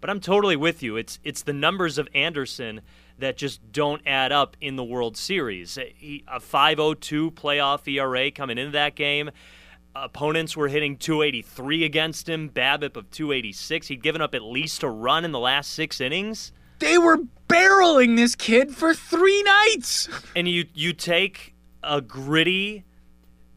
[0.06, 0.98] But I'm totally with you.
[0.98, 2.82] It's it's the numbers of Anderson
[3.18, 5.80] that just don't add up in the World Series.
[5.96, 9.32] He, a 5.02 playoff ERA coming into that game.
[9.96, 12.52] Opponents were hitting 283 against him.
[12.52, 13.88] BABIP of 286.
[13.88, 16.52] He'd given up at least a run in the last six innings.
[16.78, 17.18] They were
[17.50, 20.08] barreling this kid for three nights.
[20.36, 22.84] And you you take a gritty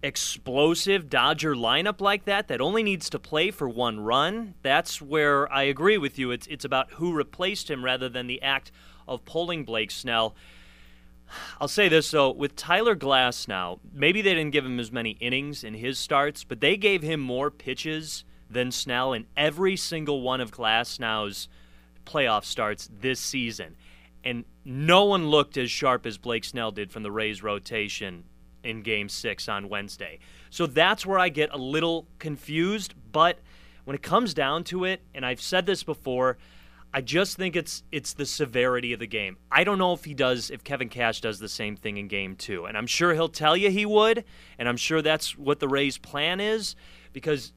[0.03, 5.53] explosive Dodger lineup like that that only needs to play for one run, that's where
[5.53, 6.31] I agree with you.
[6.31, 8.71] It's it's about who replaced him rather than the act
[9.07, 10.35] of pulling Blake Snell.
[11.61, 15.65] I'll say this though, with Tyler Glasnow, maybe they didn't give him as many innings
[15.65, 20.41] in his starts, but they gave him more pitches than Snell in every single one
[20.41, 21.49] of Glasnow's
[22.07, 23.77] playoff starts this season.
[24.25, 28.25] And no one looked as sharp as Blake Snell did from the Rays rotation
[28.63, 30.19] in game six on Wednesday.
[30.51, 32.95] So that's where I get a little confused.
[33.13, 33.39] But
[33.85, 36.39] when it comes down to it, and I've said this before,
[36.93, 39.37] I just think it's it's the severity of the game.
[39.53, 42.35] I don't know if he does if Kevin Cash does the same thing in game
[42.35, 42.65] 2.
[42.65, 44.25] And I'm sure he'll tell you he would,
[44.59, 46.77] and I'm sure that's what the Rays plan is
[47.13, 47.53] because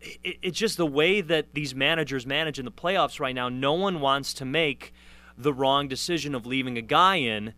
[0.00, 3.48] it, it's just the way that these managers manage in the playoffs right now.
[3.48, 4.92] No one wants to make
[5.36, 7.54] the wrong decision of leaving a guy in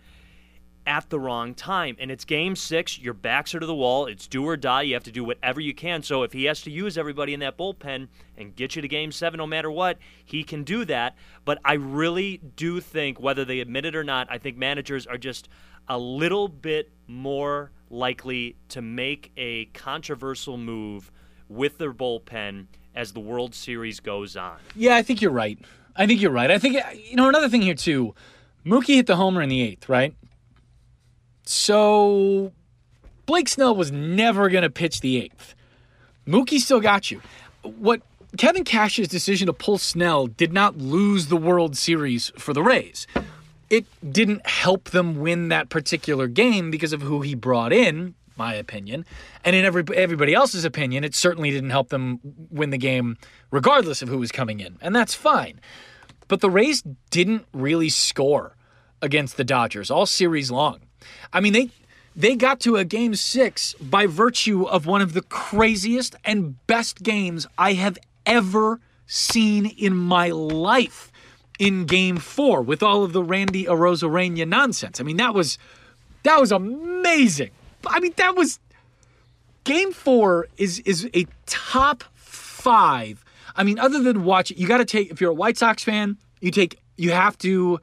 [0.88, 1.94] at the wrong time.
[2.00, 4.82] And it's game six, your backs are to the wall, it's do or die.
[4.82, 6.02] You have to do whatever you can.
[6.02, 9.12] So if he has to use everybody in that bullpen and get you to game
[9.12, 11.14] seven no matter what, he can do that.
[11.44, 15.18] But I really do think, whether they admit it or not, I think managers are
[15.18, 15.50] just
[15.88, 21.12] a little bit more likely to make a controversial move
[21.48, 24.56] with their bullpen as the World Series goes on.
[24.74, 25.58] Yeah, I think you're right.
[25.96, 26.50] I think you're right.
[26.50, 28.14] I think, you know, another thing here, too.
[28.64, 30.14] Mookie hit the homer in the eighth, right?
[31.50, 32.52] So
[33.24, 35.54] Blake Snell was never going to pitch the eighth.
[36.26, 37.22] Mookie still got you.
[37.62, 38.02] What
[38.36, 43.06] Kevin Cash's decision to pull Snell did not lose the World Series for the Rays.
[43.70, 48.52] It didn't help them win that particular game because of who he brought in, my
[48.52, 49.06] opinion.
[49.42, 53.16] And in every, everybody else's opinion, it certainly didn't help them win the game
[53.50, 54.76] regardless of who was coming in.
[54.82, 55.62] And that's fine.
[56.28, 58.54] But the Rays didn't really score
[59.00, 60.80] against the Dodgers all series long.
[61.32, 61.70] I mean, they
[62.16, 67.02] they got to a game 6 by virtue of one of the craziest and best
[67.02, 71.12] games I have ever seen in my life
[71.58, 75.00] in game 4 with all of the Randy Arozarena nonsense.
[75.00, 75.58] I mean, that was
[76.24, 77.50] that was amazing.
[77.86, 78.58] I mean, that was
[79.64, 83.24] game 4 is is a top 5.
[83.56, 85.82] I mean, other than watch it, you got to take if you're a White Sox
[85.82, 87.80] fan, you take you have to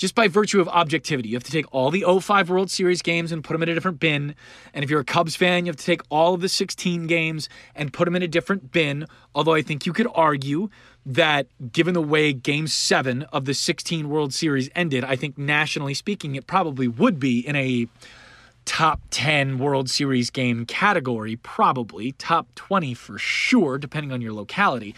[0.00, 1.28] just by virtue of objectivity.
[1.28, 3.74] You have to take all the 05 World Series games and put them in a
[3.74, 4.34] different bin.
[4.72, 7.50] And if you're a Cubs fan, you have to take all of the 16 games
[7.76, 9.04] and put them in a different bin.
[9.34, 10.70] Although I think you could argue
[11.04, 15.92] that given the way game seven of the 16 World Series ended, I think nationally
[15.92, 17.86] speaking, it probably would be in a
[18.64, 24.94] top 10 World Series game category, probably top 20 for sure, depending on your locality.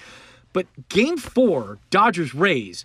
[0.53, 2.85] But game four, Dodgers Rays,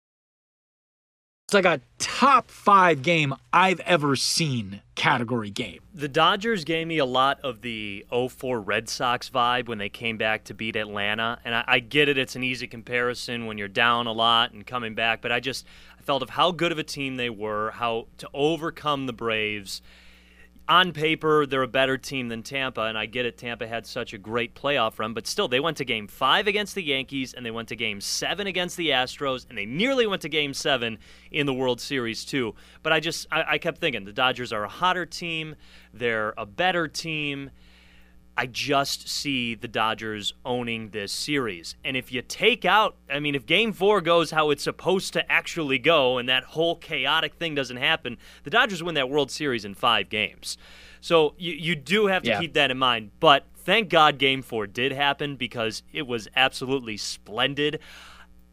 [1.51, 5.81] It's like a top five game I've ever seen category game.
[5.93, 10.15] The Dodgers gave me a lot of the 04 Red Sox vibe when they came
[10.15, 11.39] back to beat Atlanta.
[11.43, 14.65] And I, I, get it, it's an easy comparison when you're down a lot and
[14.65, 15.21] coming back.
[15.21, 15.65] But I just
[15.99, 19.81] I felt of how good of a team they were, how to overcome the Braves
[20.71, 23.37] on paper, they're a better team than Tampa, and I get it.
[23.37, 26.75] Tampa had such a great playoff run, but still, they went to game five against
[26.75, 30.21] the Yankees, and they went to game seven against the Astros, and they nearly went
[30.21, 30.97] to game seven
[31.29, 32.55] in the World Series, too.
[32.83, 35.57] But I just, I, I kept thinking the Dodgers are a hotter team,
[35.93, 37.51] they're a better team.
[38.37, 41.75] I just see the Dodgers owning this series.
[41.83, 45.31] And if you take out, I mean, if game four goes how it's supposed to
[45.31, 49.65] actually go and that whole chaotic thing doesn't happen, the Dodgers win that World Series
[49.65, 50.57] in five games.
[51.01, 52.39] So you, you do have to yeah.
[52.39, 53.11] keep that in mind.
[53.19, 57.79] But thank God game four did happen because it was absolutely splendid.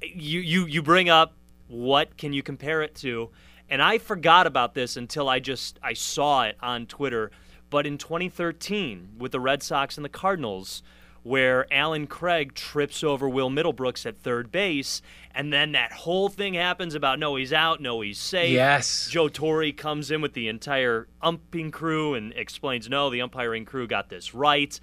[0.02, 1.34] You, you, you bring up
[1.68, 3.30] what can you compare it to?
[3.70, 7.30] And I forgot about this until I just I saw it on Twitter
[7.70, 10.82] but in 2013, with the Red Sox and the Cardinals,
[11.22, 15.02] where Allen Craig trips over Will Middlebrooks at third base,
[15.34, 18.52] and then that whole thing happens about no, he's out, no, he's safe.
[18.52, 19.08] Yes.
[19.10, 23.86] Joe Torre comes in with the entire umping crew and explains no, the umpiring crew
[23.86, 24.78] got this right.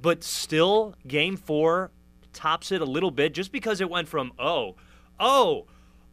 [0.00, 1.90] But still, game four
[2.32, 4.76] tops it a little bit just because it went from, oh,
[5.18, 5.66] oh,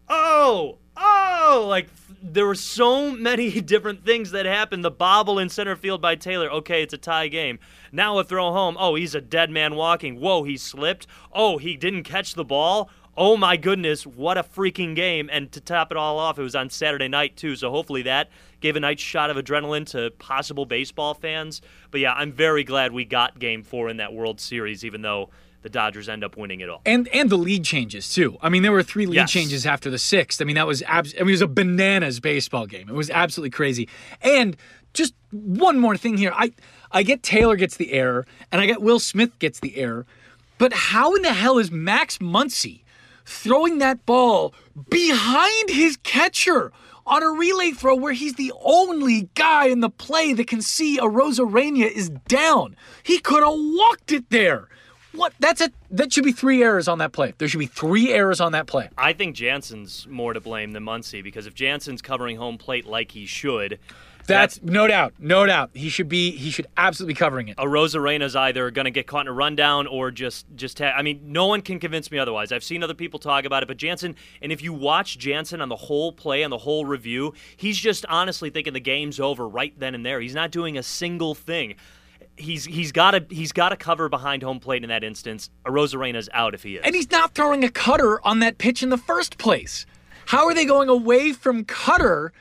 [0.08, 1.90] oh, oh, like
[2.22, 4.84] there were so many different things that happened.
[4.84, 6.50] The bobble in center field by Taylor.
[6.50, 7.60] Okay, it's a tie game.
[7.92, 8.78] Now a throw home.
[8.80, 10.20] Oh, he's a dead man walking.
[10.20, 11.08] Whoa, he slipped.
[11.32, 12.90] Oh, he didn't catch the ball.
[13.16, 15.30] Oh my goodness, what a freaking game.
[15.32, 17.56] And to top it all off, it was on Saturday night too.
[17.56, 18.30] So hopefully that
[18.60, 21.62] gave a nice shot of adrenaline to possible baseball fans.
[21.92, 25.30] But yeah, I'm very glad we got game four in that World Series, even though
[25.64, 26.82] the Dodgers end up winning it all.
[26.86, 28.38] And and the lead changes too.
[28.42, 29.32] I mean, there were three lead yes.
[29.32, 30.42] changes after the sixth.
[30.42, 32.90] I mean, that was abs- I mean, it was a bananas baseball game.
[32.90, 33.90] It was absolutely crazy.
[34.22, 34.56] And
[34.94, 36.34] just one more thing here.
[36.36, 36.52] I
[36.92, 40.06] I get Taylor gets the error, and I get Will Smith gets the error.
[40.60, 42.82] But how in the hell is Max Muncy
[43.26, 44.54] throwing that ball
[44.90, 46.72] behind his catcher?
[47.06, 50.98] on a relay throw where he's the only guy in the play that can see
[50.98, 52.78] Arozarena is down.
[53.04, 54.70] He could have walked it there.
[55.14, 55.34] What?
[55.40, 55.74] That's it.
[55.92, 57.34] That should be three errors on that play.
[57.38, 58.90] There should be three errors on that play.
[58.98, 63.12] I think Jansen's more to blame than Muncy because if Jansen's covering home plate like
[63.12, 63.80] he should,
[64.26, 65.72] That's no doubt, no doubt.
[65.74, 66.32] He should be.
[66.32, 67.58] He should absolutely be covering it.
[67.58, 70.80] Arozarena's either going to get caught in a rundown or just just.
[70.80, 72.52] Ha- I mean, no one can convince me otherwise.
[72.52, 74.16] I've seen other people talk about it, but Jansen.
[74.42, 78.06] And if you watch Jansen on the whole play on the whole review, he's just
[78.08, 80.22] honestly thinking the game's over right then and there.
[80.22, 81.76] He's not doing a single thing.
[82.36, 85.50] He's he's got to he's got to cover behind home plate in that instance.
[85.66, 86.82] Arozarena's out if he is.
[86.84, 89.86] And he's not throwing a cutter on that pitch in the first place.
[90.26, 92.34] How are they going away from cutter?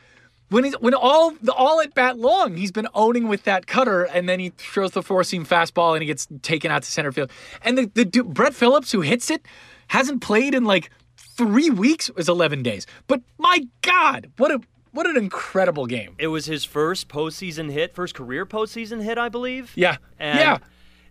[0.53, 4.05] when he's when all the all at bat long, he's been owning with that cutter,
[4.05, 7.11] and then he throws the four seam fastball and he gets taken out to center
[7.11, 7.31] field.
[7.63, 9.47] And the the Brett Phillips who hits it
[9.89, 12.11] hasn't played in like three weeks.
[12.11, 12.87] Was eleven days.
[13.07, 14.61] But my God, what a
[14.93, 16.15] what an incredible game!
[16.19, 19.73] It was his first postseason hit, first career postseason hit, I believe.
[19.75, 20.59] Yeah, and yeah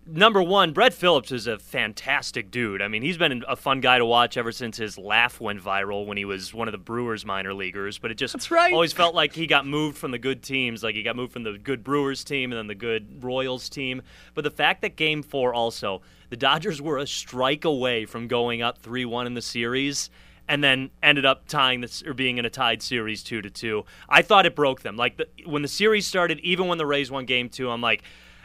[0.06, 2.82] number one, Brett Phillips is a fantastic dude.
[2.82, 6.06] I mean, he's been a fun guy to watch ever since his laugh went viral
[6.06, 7.98] when he was one of the Brewers minor leaguers.
[7.98, 8.74] But it just right.
[8.74, 10.84] always felt like he got moved from the good teams.
[10.84, 14.02] Like he got moved from the good Brewers team and then the good Royals team.
[14.34, 18.62] But the fact that game four also, the Dodgers were a strike away from going
[18.62, 20.10] up 3 1 in the series
[20.52, 23.86] and then ended up tying this or being in a tied series two to two.
[24.10, 24.98] I thought it broke them.
[24.98, 28.04] Like the, when the series started, even when the Rays won game two, I'm like,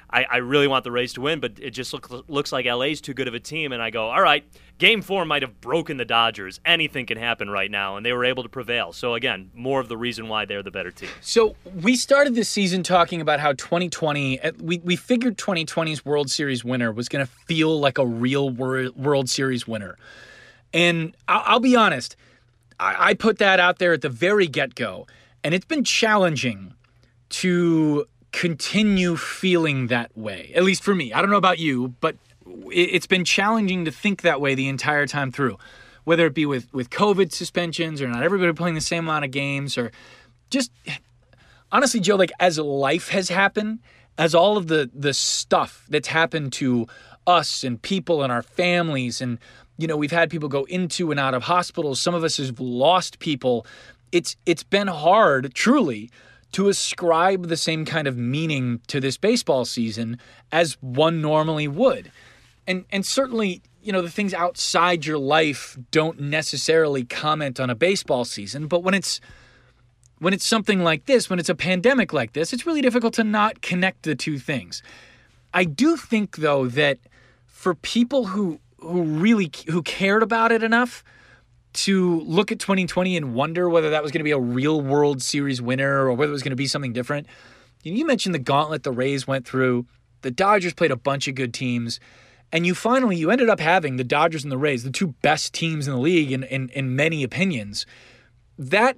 [0.09, 3.01] I, I really want the Rays to win, but it just look, looks like LA's
[3.01, 3.73] too good of a team.
[3.73, 4.45] And I go, all right,
[4.79, 6.61] game four might have broken the Dodgers.
[6.65, 7.97] Anything can happen right now.
[7.97, 8.93] And they were able to prevail.
[8.93, 11.09] So, again, more of the reason why they're the better team.
[11.21, 16.65] So, we started this season talking about how 2020, we, we figured 2020's World Series
[16.65, 19.99] winner was going to feel like a real World Series winner.
[20.77, 22.17] And I'll, be honest,
[22.79, 25.07] I, I put that out there at the very get go.
[25.43, 26.75] And it's been challenging
[27.31, 30.53] to continue feeling that way.
[30.55, 31.15] At least for me.
[31.15, 32.17] I don't know about you, but
[32.71, 35.57] it's been challenging to think that way the entire time through.
[36.05, 39.31] Whether it be with, with COVID suspensions or not everybody playing the same amount of
[39.31, 39.91] games or
[40.51, 40.71] just
[41.73, 43.79] honestly, Joe, like as life has happened,
[44.19, 46.87] as all of the the stuff that's happened to
[47.27, 49.39] us and people and our families and
[49.79, 52.01] you know, we've had people go into and out of hospitals.
[52.01, 53.67] Some of us have lost people.
[54.13, 56.11] It's it's been hard, truly,
[56.53, 60.19] to ascribe the same kind of meaning to this baseball season
[60.53, 62.11] as one normally would.
[62.67, 67.75] And and certainly, you know, the things outside your life don't necessarily comment on a
[67.75, 69.21] baseball season, but when it's
[70.19, 73.25] when it's something like this, when it's a pandemic like this, it's really difficult to
[73.25, 74.83] not connect the two things.
[75.53, 76.99] I do think though that
[77.47, 81.03] for people who who really who cared about it enough
[81.73, 85.23] to look at 2020 and wonder whether that was going to be a real World
[85.23, 87.27] Series winner or whether it was going to be something different.
[87.83, 89.87] You mentioned the gauntlet the Rays went through.
[90.23, 92.01] The Dodgers played a bunch of good teams.
[92.51, 95.53] And you finally you ended up having the Dodgers and the Rays, the two best
[95.53, 97.85] teams in the league in, in, in many opinions.
[98.59, 98.97] That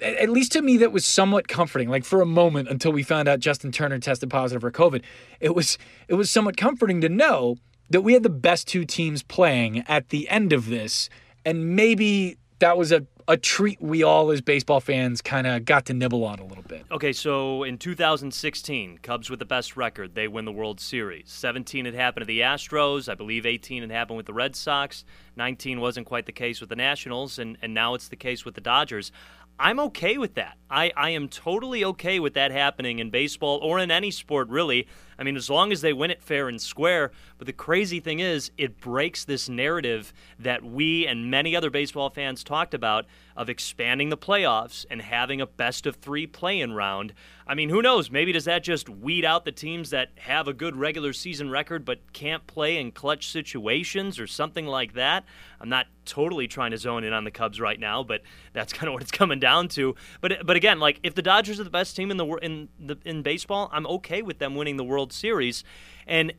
[0.00, 3.28] at least to me that was somewhat comforting like for a moment until we found
[3.28, 5.02] out Justin Turner tested positive for covid
[5.38, 5.78] it was
[6.08, 7.56] it was somewhat comforting to know
[7.94, 11.08] that we had the best two teams playing at the end of this
[11.44, 15.86] and maybe that was a, a treat we all as baseball fans kind of got
[15.86, 16.84] to nibble on a little bit.
[16.90, 21.30] Okay, so in 2016, Cubs with the best record, they win the World Series.
[21.30, 23.08] 17 had happened to the Astros.
[23.08, 25.04] I believe 18 had happened with the Red Sox.
[25.36, 28.54] 19 wasn't quite the case with the Nationals, and, and now it's the case with
[28.54, 29.12] the Dodgers.
[29.58, 30.56] I'm okay with that.
[30.68, 34.88] I, I am totally okay with that happening in baseball or in any sport, really.
[35.16, 37.12] I mean, as long as they win it fair and square.
[37.38, 42.10] But the crazy thing is, it breaks this narrative that we and many other baseball
[42.10, 46.72] fans talked about of expanding the playoffs and having a best of three play in
[46.72, 47.14] round.
[47.46, 48.10] I mean, who knows?
[48.10, 51.84] Maybe does that just weed out the teams that have a good regular season record
[51.84, 55.24] but can't play in clutch situations or something like that?
[55.60, 58.22] I'm not totally trying to zone in on the Cubs right now, but
[58.54, 59.94] that's kind of what it's coming down to.
[60.20, 62.96] But but again, like if the Dodgers are the best team in the in the
[63.04, 65.64] in baseball, I'm okay with them winning the World Series.
[66.06, 66.32] And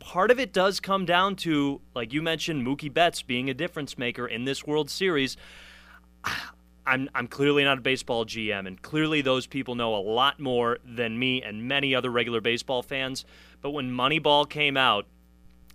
[0.00, 3.96] part of it does come down to, like you mentioned, Mookie Betts being a difference
[3.96, 5.36] maker in this World Series.
[6.88, 10.78] I'm, I'm clearly not a baseball GM, and clearly those people know a lot more
[10.82, 13.26] than me and many other regular baseball fans.
[13.60, 15.04] But when Moneyball came out,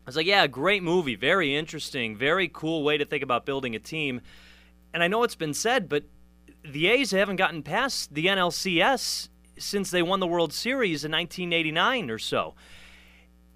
[0.06, 3.76] I was like, yeah, great movie, very interesting, very cool way to think about building
[3.76, 4.22] a team.
[4.92, 6.04] And I know it's been said, but
[6.64, 12.10] the A's haven't gotten past the NLCS since they won the World Series in 1989
[12.10, 12.56] or so.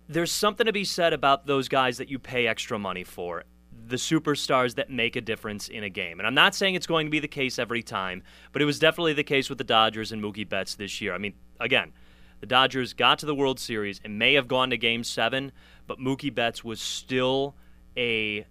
[0.08, 3.44] There's something to be said about those guys that you pay extra money for
[3.88, 6.20] the superstars that make a difference in a game.
[6.20, 8.80] And I'm not saying it's going to be the case every time, but it was
[8.80, 11.14] definitely the case with the Dodgers and Mookie Betts this year.
[11.14, 11.94] I mean, again,
[12.40, 15.52] the Dodgers got to the World Series and may have gone to game seven,
[15.88, 17.56] but Mookie Betts was still
[17.96, 18.46] a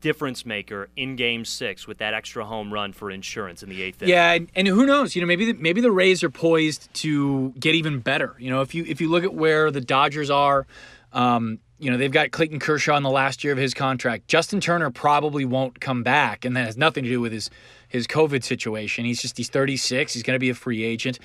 [0.00, 4.02] difference maker in Game Six with that extra home run for insurance in the eighth.
[4.02, 4.12] Inning.
[4.12, 5.16] Yeah, and, who knows?
[5.16, 8.34] You know, maybe the, maybe the Rays are poised to get even better.
[8.38, 10.66] You know, if you if you look at where the Dodgers are,
[11.14, 14.28] um, you know they've got Clayton Kershaw in the last year of his contract.
[14.28, 17.50] Justin Turner probably won't come back, and that has nothing to do with his
[17.88, 19.04] his COVID situation.
[19.04, 20.12] He's just he's 36.
[20.12, 21.18] He's going to be a free agent.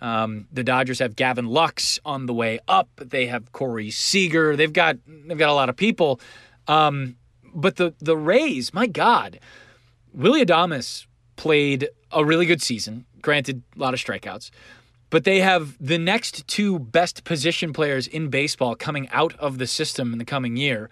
[0.00, 2.88] Um, the Dodgers have Gavin Lux on the way up.
[2.96, 4.56] They have Corey Seager.
[4.56, 6.20] They've got they've got a lot of people.
[6.68, 7.16] Um,
[7.54, 9.40] but the the Rays, my God,
[10.12, 13.06] Willie Adames played a really good season.
[13.22, 14.50] Granted, a lot of strikeouts,
[15.10, 19.66] but they have the next two best position players in baseball coming out of the
[19.66, 20.88] system in the coming year.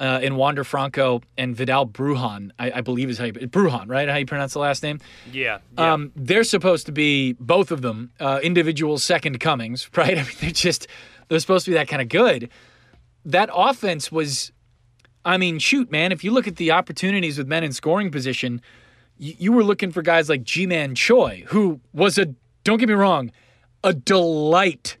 [0.00, 4.08] Uh, in Wander Franco and Vidal Brujan, I, I, believe is how you Brujan, right?
[4.08, 5.00] How you pronounce the last name?
[5.32, 5.58] Yeah.
[5.76, 5.92] yeah.
[5.92, 10.16] Um, they're supposed to be both of them uh, individual second comings, right?
[10.16, 10.86] I mean, they're just
[11.26, 12.48] they're supposed to be that kind of good.
[13.24, 14.52] That offense was
[15.24, 18.62] I mean, shoot, man, if you look at the opportunities with men in scoring position,
[19.18, 22.94] you, you were looking for guys like Ji-Man Choi, who was a, don't get me
[22.94, 23.30] wrong,
[23.84, 24.96] a delight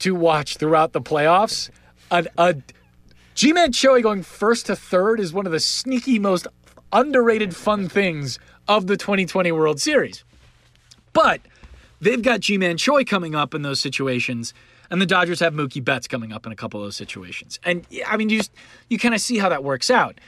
[0.00, 1.70] to watch throughout the playoffs.
[2.10, 2.56] A, a
[3.34, 6.46] Ji-Man Choi going first to third is one of the sneaky, most
[6.92, 10.24] underrated fun things of the 2020 World Series.
[11.12, 11.40] But
[12.00, 14.54] they've got Ji-Man Choi coming up in those situations
[14.90, 17.58] and the Dodgers have Mookie Betts coming up in a couple of those situations.
[17.64, 18.52] And I mean, you just,
[18.88, 20.18] you kind of see how that works out.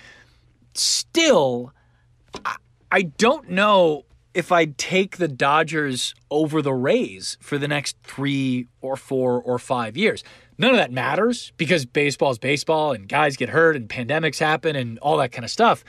[0.75, 1.73] Still,
[2.45, 2.57] I,
[2.91, 4.05] I don't know
[4.39, 9.59] if I'd take the Dodgers over the Rays for the next three or four or
[9.59, 10.23] five years.
[10.59, 14.77] None of that matters because baseball is baseball and guys get hurt and pandemics happen
[14.77, 15.83] and all that kind of stuff.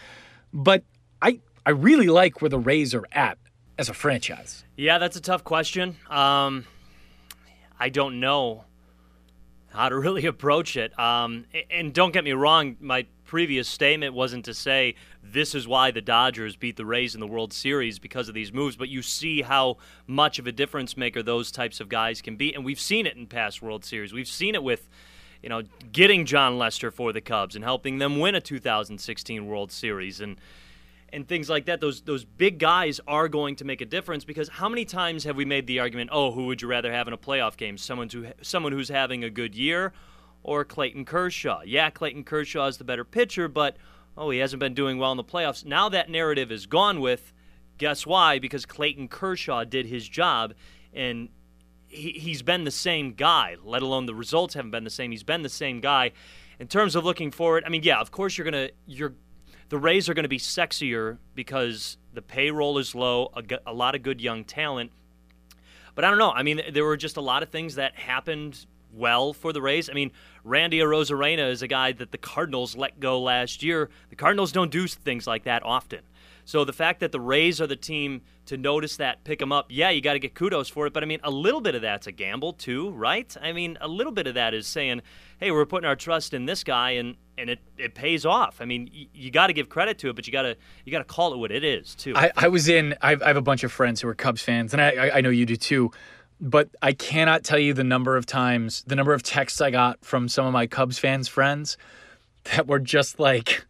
[0.51, 0.83] But
[1.21, 3.37] I I really like where the Rays are at
[3.77, 4.65] as a franchise.
[4.75, 5.97] Yeah, that's a tough question.
[6.09, 6.65] Um,
[7.79, 8.63] I don't know
[9.67, 10.97] how to really approach it.
[10.97, 15.91] Um, and don't get me wrong, my previous statement wasn't to say this is why
[15.91, 19.03] the Dodgers beat the Rays in the World Series because of these moves, but you
[19.03, 19.77] see how
[20.07, 22.55] much of a difference maker those types of guys can be.
[22.55, 24.13] And we've seen it in past World Series.
[24.13, 24.89] We've seen it with
[25.43, 25.61] you know,
[25.91, 30.21] getting Jon Lester for the Cubs and helping them win a 2016 World Series.
[30.21, 30.37] And
[31.13, 31.81] and things like that.
[31.81, 35.35] Those those big guys are going to make a difference because how many times have
[35.35, 37.77] we made the argument, oh, who would you rather have in a playoff game?
[37.77, 39.93] Someone who someone who's having a good year,
[40.43, 41.61] or Clayton Kershaw?
[41.65, 43.77] Yeah, Clayton Kershaw is the better pitcher, but
[44.17, 45.65] oh, he hasn't been doing well in the playoffs.
[45.65, 47.33] Now that narrative is gone with.
[47.77, 48.39] Guess why?
[48.39, 50.53] Because Clayton Kershaw did his job,
[50.93, 51.29] and
[51.87, 53.55] he, he's been the same guy.
[53.63, 55.11] Let alone the results haven't been the same.
[55.11, 56.11] He's been the same guy.
[56.59, 59.13] In terms of looking forward, I mean, yeah, of course you're gonna you're
[59.69, 63.95] the Rays are going to be sexier because the payroll is low, a, a lot
[63.95, 64.91] of good young talent.
[65.95, 66.31] But I don't know.
[66.31, 69.89] I mean, there were just a lot of things that happened well for the Rays.
[69.89, 70.11] I mean,
[70.43, 73.89] Randy Arozarena is a guy that the Cardinals let go last year.
[74.09, 76.01] The Cardinals don't do things like that often.
[76.45, 79.67] So the fact that the Rays are the team to notice that, pick them up,
[79.69, 80.93] yeah, you got to get kudos for it.
[80.93, 83.37] But I mean, a little bit of that's a gamble too, right?
[83.39, 85.03] I mean, a little bit of that is saying,
[85.39, 88.61] hey, we're putting our trust in this guy, and and it, it pays off.
[88.61, 90.91] I mean, y- you got to give credit to it, but you got to you
[90.91, 92.15] got to call it what it is too.
[92.15, 92.95] I, I was in.
[92.99, 95.21] I have, I have a bunch of friends who are Cubs fans, and I I
[95.21, 95.91] know you do too.
[96.41, 100.03] But I cannot tell you the number of times, the number of texts I got
[100.03, 101.77] from some of my Cubs fans friends
[102.55, 103.65] that were just like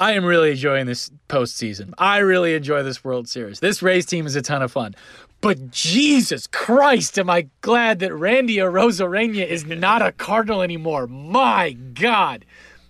[0.00, 1.92] I am really enjoying this postseason.
[1.98, 3.60] I really enjoy this World Series.
[3.60, 4.94] This Rays team is a ton of fun.
[5.42, 11.06] But Jesus Christ, am I glad that Randy Arozarena is not a Cardinal anymore.
[11.06, 12.46] My God.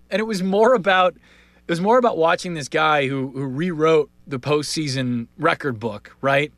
[0.09, 4.11] And it was more about it was more about watching this guy who who rewrote
[4.29, 6.53] the postseason record book, right?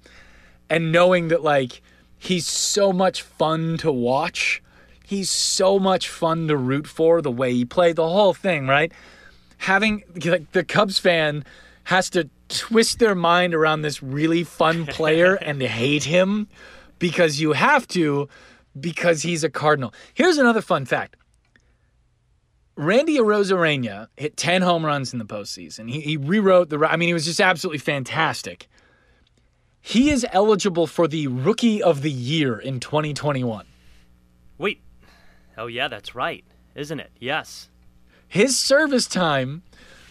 [0.69, 1.81] And knowing that like
[2.23, 4.63] he's so much fun to watch.
[5.05, 8.93] He's so much fun to root for, the way he played, the whole thing, right?
[9.63, 11.45] having like the Cubs fan
[11.85, 16.49] has to twist their mind around this really fun player and hate him
[16.99, 18.29] because you have to
[18.79, 19.95] because he's a Cardinal.
[20.15, 21.17] Here's another fun fact.
[22.75, 25.91] Randy Arozarena hit 10 home runs in the postseason.
[25.91, 26.79] He, he rewrote the.
[26.79, 28.67] I mean, he was just absolutely fantastic.
[29.85, 33.67] He is eligible for the Rookie of the Year in 2021.
[34.57, 34.81] Wait.
[35.59, 36.45] Oh, yeah, that's right,
[36.77, 37.11] isn't it?
[37.19, 37.69] Yes.
[38.29, 39.63] His service time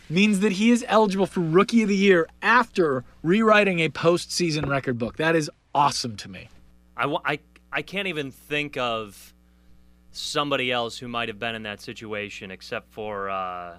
[0.09, 4.97] means that he is eligible for Rookie of the Year after rewriting a postseason record
[4.97, 5.15] book.
[5.15, 6.49] That is awesome to me.
[6.97, 7.39] I, I,
[7.71, 9.33] I can't even think of
[10.11, 13.77] somebody else who might have been in that situation except for uh,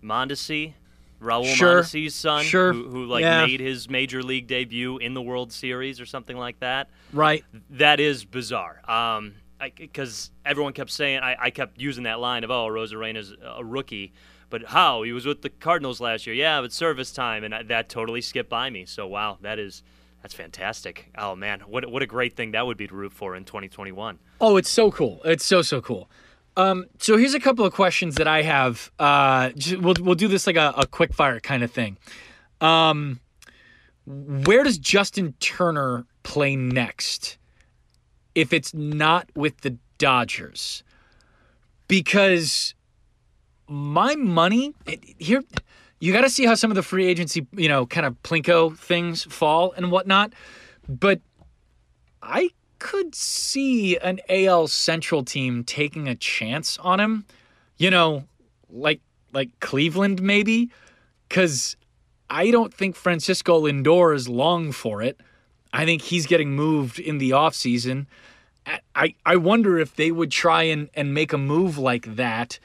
[0.00, 0.74] Mondesi,
[1.20, 1.82] Raul sure.
[1.82, 2.72] Mondesi's son, sure.
[2.72, 3.46] who, who like yeah.
[3.46, 6.90] made his major league debut in the World Series or something like that.
[7.12, 7.44] Right.
[7.70, 8.82] That is bizarre.
[8.88, 9.34] Um,
[9.76, 14.12] because everyone kept saying I, I kept using that line of oh Arozarena's a rookie,
[14.50, 16.34] but how he was with the Cardinals last year?
[16.34, 18.84] Yeah, but service time, and I, that totally skipped by me.
[18.84, 19.82] So wow, that is
[20.22, 21.10] that's fantastic.
[21.16, 24.18] Oh man, what what a great thing that would be to root for in 2021.
[24.40, 25.20] Oh, it's so cool.
[25.24, 26.10] It's so so cool.
[26.56, 28.90] Um, so here's a couple of questions that I have.
[28.98, 31.98] Uh, we'll we'll do this like a, a quick fire kind of thing.
[32.60, 33.20] Um,
[34.06, 37.36] where does Justin Turner play next
[38.34, 40.82] if it's not with the Dodgers?
[41.88, 42.74] Because
[43.68, 44.74] my money
[45.18, 45.42] here
[45.98, 48.76] you got to see how some of the free agency, you know, kind of plinko
[48.76, 50.32] things fall and whatnot.
[50.88, 51.20] But
[52.22, 57.24] I could see an AL Central team taking a chance on him.
[57.76, 58.24] You know,
[58.70, 59.00] like
[59.32, 60.70] like Cleveland maybe,
[61.28, 61.76] because
[62.30, 65.20] I don't think Francisco Lindor is long for it.
[65.72, 68.06] I think he's getting moved in the offseason.
[68.94, 72.58] I, I wonder if they would try and, and make a move like that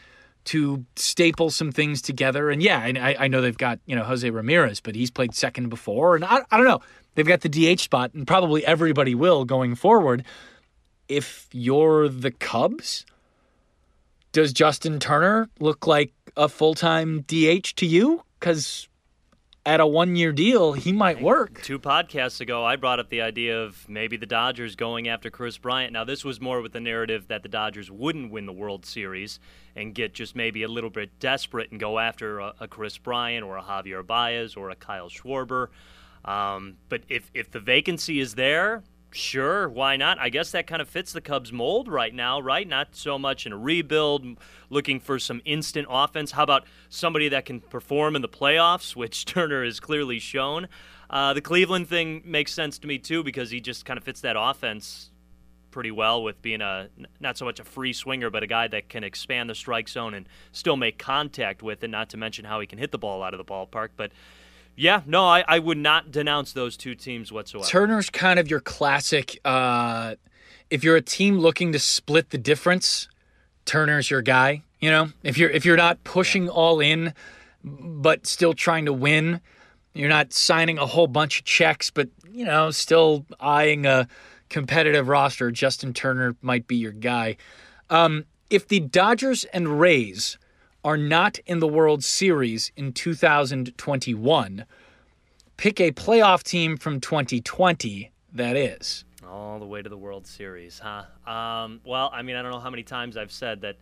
[0.46, 2.50] to staple some things together.
[2.50, 5.70] And yeah, I, I know they've got, you know, Jose Ramirez, but he's played second
[5.70, 6.16] before.
[6.16, 6.82] And I, I don't know.
[7.16, 10.24] They've got the DH spot, and probably everybody will going forward.
[11.08, 13.06] If you're the Cubs,
[14.32, 18.24] does Justin Turner look like a full time DH to you?
[18.40, 18.88] Because
[19.66, 21.62] at a one year deal, he might work.
[21.62, 25.58] Two podcasts ago, I brought up the idea of maybe the Dodgers going after Kris
[25.58, 25.94] Bryant.
[25.94, 29.40] Now, this was more with the narrative that the Dodgers wouldn't win the World Series
[29.76, 33.46] and get just maybe a little bit desperate and go after a, a Kris Bryant
[33.46, 35.68] or a Javier Baez or a Kyle Schwarber.
[36.26, 40.20] Um, but if, if the vacancy is there, Sure, why not?
[40.20, 42.66] I guess that kind of fits the Cubs mold right now, right?
[42.66, 44.26] Not so much in a rebuild,
[44.70, 46.32] looking for some instant offense.
[46.32, 50.68] How about somebody that can perform in the playoffs, which Turner has clearly shown?
[51.10, 54.22] Uh, the Cleveland thing makes sense to me too because he just kind of fits
[54.22, 55.12] that offense
[55.72, 58.88] pretty well with being a not so much a free swinger, but a guy that
[58.88, 61.90] can expand the strike zone and still make contact with it.
[61.90, 64.12] Not to mention how he can hit the ball out of the ballpark, but
[64.82, 67.68] yeah, no, I, I would not denounce those two teams whatsoever.
[67.68, 69.40] Turner's kind of your classic.
[69.46, 70.16] Uh,
[70.72, 73.08] if you're a team looking to split the difference,
[73.66, 74.64] Turner's your guy.
[74.80, 76.50] You know, if you're if you're not pushing yeah.
[76.50, 77.14] all in,
[77.64, 79.40] but still trying to win,
[79.94, 84.08] you're not signing a whole bunch of checks, but you know, still eyeing a
[84.50, 85.52] competitive roster.
[85.52, 87.38] Justin Turner might be your guy.
[87.92, 90.40] Um, if the Dodgers and Rays
[90.84, 94.66] are not in the World Series in 2021.
[95.58, 99.06] Pick a playoff team from 2020 that is.
[99.28, 101.04] All the way to the World Series, huh?
[101.30, 103.78] Um, well, I mean, I don't know how many times I've said that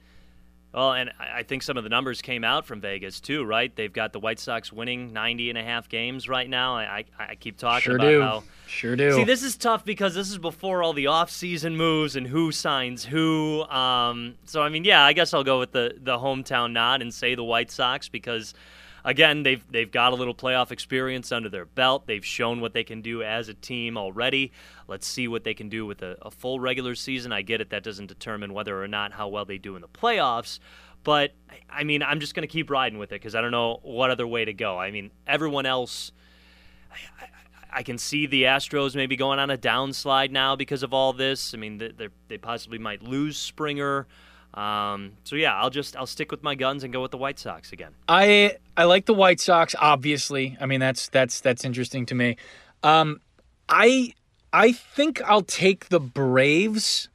[0.74, 3.76] well, and I think some of the numbers came out from Vegas too, right?
[3.76, 6.76] They've got the White Sox winning 90 and a half games right now.
[6.76, 8.22] I, I, I keep talking sure about do.
[8.22, 8.44] how.
[8.68, 9.14] Sure do.
[9.14, 13.04] See, this is tough because this is before all the off-season moves and who signs
[13.04, 13.64] who.
[13.64, 17.12] Um, so, I mean, yeah, I guess I'll go with the, the hometown nod and
[17.14, 18.54] say the White Sox because–
[19.04, 22.08] again, they've they've got a little playoff experience under their belt.
[22.08, 24.52] They've shown what they can do as a team already.
[24.88, 27.32] Let's see what they can do with a, a full regular season.
[27.32, 29.88] I get it; that doesn't determine whether or not how well they do in the
[29.88, 30.60] playoffs.
[31.04, 31.34] But
[31.70, 34.10] I mean, I'm just going to keep riding with it because I don't know what
[34.10, 34.78] other way to go.
[34.78, 36.12] I mean, everyone else.
[36.92, 37.26] I,
[37.72, 41.54] I can see the Astros maybe going on a downslide now because of all this.
[41.54, 44.08] I mean, they, they possibly might lose Springer.
[44.54, 47.40] Um, so yeah, I'll just I'll stick with my guns and go with the White
[47.40, 47.92] Sox again.
[48.08, 49.76] I I like the White Sox.
[49.80, 52.38] Obviously, I mean that's that's that's interesting to me.
[52.84, 53.22] Um,
[53.68, 54.14] I
[54.52, 57.10] I think I'll take the Braves,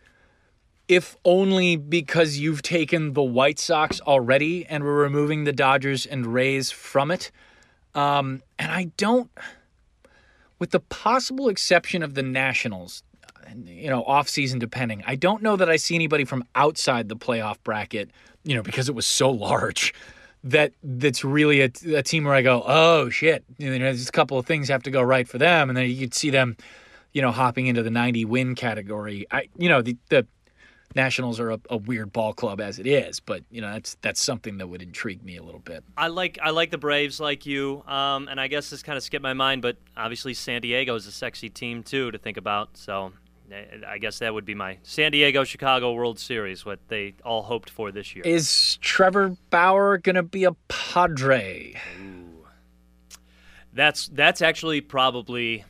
[0.86, 6.26] if only because you've taken the White Sox already, and we're removing the Dodgers and
[6.32, 7.32] Rays from it.
[7.94, 9.30] Um, and I don't,
[10.58, 13.02] with the possible exception of the Nationals,
[13.64, 15.02] you know, off season depending.
[15.06, 18.10] I don't know that I see anybody from outside the playoff bracket,
[18.44, 19.94] you know, because it was so large
[20.44, 24.12] that that's really a, a team where I go, oh shit, you know, there's a
[24.12, 26.56] couple of things have to go right for them, and then you could see them,
[27.12, 29.26] you know, hopping into the 90 win category.
[29.30, 30.26] I, you know, the the
[30.94, 34.20] Nationals are a, a, weird ball club as it is, but you know that's that's
[34.20, 35.82] something that would intrigue me a little bit.
[35.96, 39.02] I like I like the Braves like you, um, and I guess this kind of
[39.02, 42.76] skipped my mind, but obviously San Diego is a sexy team too to think about.
[42.76, 43.12] So
[43.86, 47.70] I guess that would be my San Diego Chicago World Series, what they all hoped
[47.70, 48.24] for this year.
[48.24, 51.80] Is Trevor Bauer going to be a Padre?
[52.00, 52.46] Ooh.
[53.72, 55.64] That's that's actually probably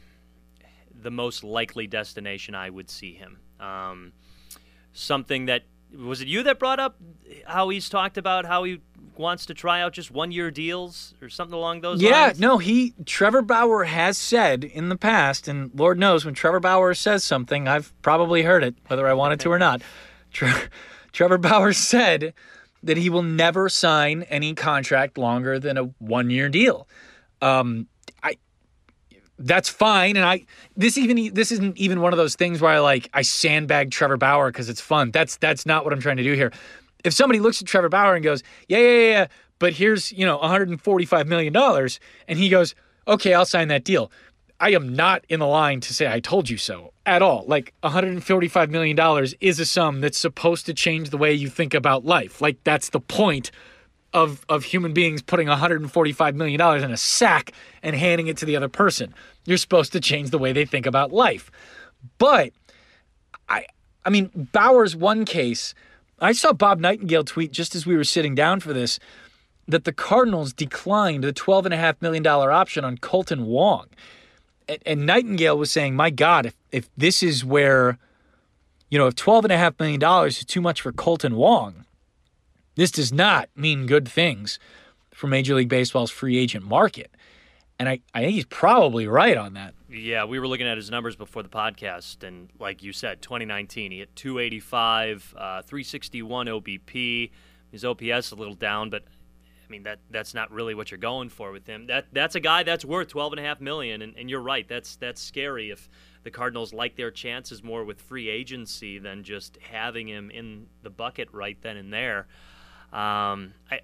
[0.95, 3.39] the most likely destination I would see him.
[3.59, 4.13] Um,
[4.93, 5.65] something that
[5.97, 6.97] was it you that brought up
[7.47, 8.81] how he's talked about how he
[9.19, 12.41] wants to try out just one year deals or something along those yeah, lines?
[12.41, 16.61] Yeah, no, he Trevor Bauer has said in the past, and Lord knows when Trevor
[16.61, 19.83] Bauer says something, I've probably heard it, whether I wanted to or not.
[20.33, 20.53] Tre-
[21.13, 22.35] Trevor Bauer said
[22.83, 26.87] that he will never sign any contract longer than a one year deal.
[27.41, 27.89] Um,
[28.23, 28.37] I
[29.39, 30.45] that's fine, and I
[30.77, 34.17] this even this isn't even one of those things where I like I sandbag Trevor
[34.17, 35.11] Bauer because it's fun.
[35.11, 36.53] That's that's not what I'm trying to do here.
[37.05, 39.27] If somebody looks at Trevor Bauer and goes, yeah, yeah, yeah, yeah
[39.59, 42.75] but here's you know 145 million dollars, and he goes,
[43.07, 44.11] okay, I'll sign that deal.
[44.61, 47.45] I am not in the line to say I told you so at all.
[47.47, 52.05] Like $145 million is a sum that's supposed to change the way you think about
[52.05, 52.41] life.
[52.41, 53.51] Like that's the point
[54.13, 57.53] of, of human beings putting $145 million in a sack
[57.83, 59.13] and handing it to the other person.
[59.45, 61.51] You're supposed to change the way they think about life.
[62.19, 62.53] But
[63.49, 63.67] I
[64.05, 65.75] I mean, Bauer's one case,
[66.21, 68.99] I saw Bob Nightingale tweet just as we were sitting down for this
[69.67, 73.87] that the Cardinals declined the $12.5 million option on Kolten Wong
[74.69, 77.99] and, and Nightingale was saying, my God, if, if this is where,
[78.91, 81.85] you know, if $12.5 million is too much for Kolten Wong,
[82.77, 84.59] this does not mean good things
[85.13, 87.11] for Major League Baseball's free agent market.
[87.79, 89.75] And I, I think he's probably right on that.
[89.95, 93.93] Yeah, we were looking at his numbers before the podcast, and like you said, 2019,
[93.93, 97.31] he hit 285, uh, 361 OBP.
[97.71, 99.05] His OPS is a little down, but
[99.65, 101.87] I mean that that's not really what you're going for with him.
[101.87, 104.67] That that's a guy that's worth twelve and a half million, and, and you're right.
[104.69, 105.89] That's that's scary if
[106.25, 110.91] the Cardinals like their chances more with free agency than just having him in the
[110.91, 112.27] bucket right then and there.
[112.93, 113.81] Um, I,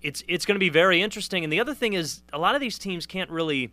[0.00, 1.44] it's it's going to be very interesting.
[1.44, 3.72] And the other thing is, a lot of these teams can't really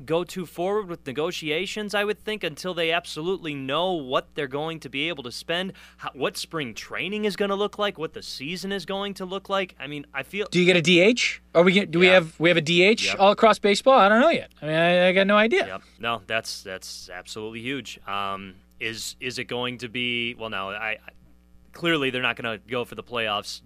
[0.00, 4.80] go too forward with negotiations, I would think, until they absolutely know what they're going
[4.80, 8.12] to be able to spend, how, what spring training is going to look like, what
[8.12, 9.74] the season is going to look like.
[9.78, 10.46] I mean, I feel.
[10.50, 11.40] Do you get a DH?
[11.54, 12.00] Are we get, do yeah.
[12.00, 13.16] we have we have a DH yep.
[13.18, 13.98] all across baseball?
[13.98, 14.50] I don't know yet.
[14.60, 15.66] I mean, I, I got no idea.
[15.66, 15.82] Yep.
[15.98, 18.00] No, that's that's absolutely huge.
[18.06, 20.34] Um, is is it going to be?
[20.34, 20.98] Well, no, I, I
[21.72, 23.60] clearly they're not going to go for the playoffs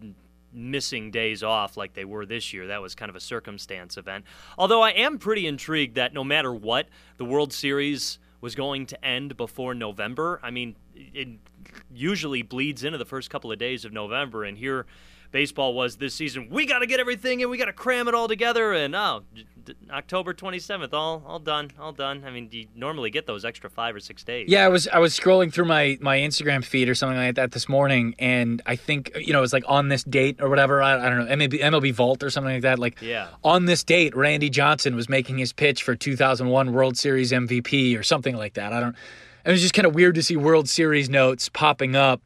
[0.53, 2.67] missing days off like they were this year.
[2.69, 4.25] That was kind of a circumstance event.
[4.57, 9.05] Although I am pretty intrigued that no matter what, the World Series was going to
[9.05, 10.41] end before November.
[10.43, 11.29] I mean, it
[11.93, 14.87] usually bleeds into the first couple of days of November, and here
[15.31, 16.49] baseball was this season.
[16.51, 18.73] We got to get everything and We got to cram it all together.
[18.73, 19.25] And oh,
[19.91, 22.25] October 27th, all all done, all done.
[22.27, 24.49] I mean, do you normally get those extra five or six days.
[24.49, 27.53] Yeah, I was I was scrolling through my my Instagram feed or something like that
[27.53, 30.83] this morning, and I think you know it was like on this date or whatever.
[30.83, 32.79] I, I don't know MLB, MLB Vault or something like that.
[32.79, 33.29] Like yeah.
[33.45, 38.03] on this date, Randy Johnson was making his pitch for 2001 World Series MVP or
[38.03, 38.73] something like that.
[38.73, 38.97] I don't.
[39.45, 42.21] It was just kind of weird to see World Series notes popping up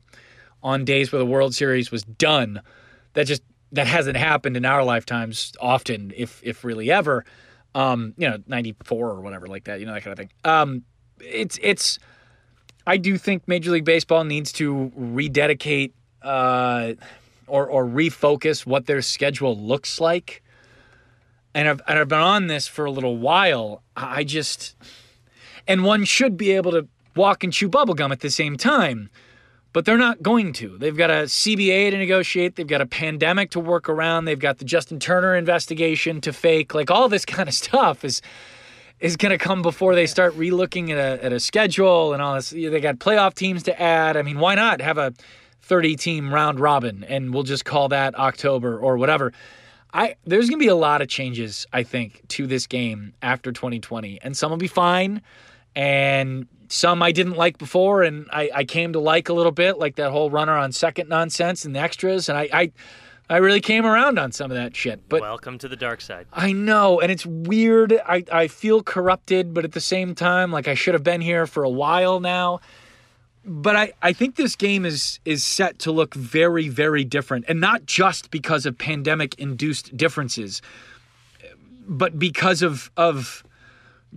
[0.63, 2.63] on days where the World Series was done
[3.15, 3.43] that just
[3.73, 7.25] that hasn't happened in our lifetimes often, if if really ever.
[7.75, 10.31] Um, you know, ninety four or whatever like that, you know that kind of thing.
[10.45, 10.83] Um,
[11.21, 11.99] it's it's.
[12.87, 16.95] I do think Major League Baseball needs to rededicate uh,
[17.47, 20.43] or or refocus what their schedule looks like.
[21.55, 23.83] And I've and I've been on this for a little while.
[23.97, 24.77] I just
[25.67, 29.11] and one should be able to walk and chew bubblegum at the same time
[29.73, 30.77] but they're not going to.
[30.79, 32.57] They've got a CBA to negotiate.
[32.57, 34.27] They've got a pandemic to work around.
[34.27, 36.75] They've got the Justin Turner investigation to fake.
[36.75, 38.23] Like all this kind of stuff is
[39.01, 42.35] is going to come before they start relooking at a at a schedule and all
[42.35, 42.51] this.
[42.51, 44.17] They got playoff teams to add.
[44.17, 45.13] I mean, why not have a
[45.63, 49.33] 30 team round robin and we'll just call that October or whatever.
[49.95, 53.53] I there's going to be a lot of changes I think to this game after
[53.53, 55.23] 2020 and some will be fine
[55.77, 59.79] and some I didn't like before, and I, I came to like a little bit,
[59.79, 62.73] like that whole runner on second nonsense and the extras, and I, I
[63.29, 65.07] I really came around on some of that shit.
[65.09, 66.27] But welcome to the dark side.
[66.33, 68.01] I know, and it's weird.
[68.07, 71.47] I, I feel corrupted, but at the same time, like I should have been here
[71.47, 72.61] for a while now.
[73.45, 77.45] But I, I think this game is is set to look very, very different.
[77.49, 80.63] And not just because of pandemic induced differences,
[81.87, 83.45] but because of of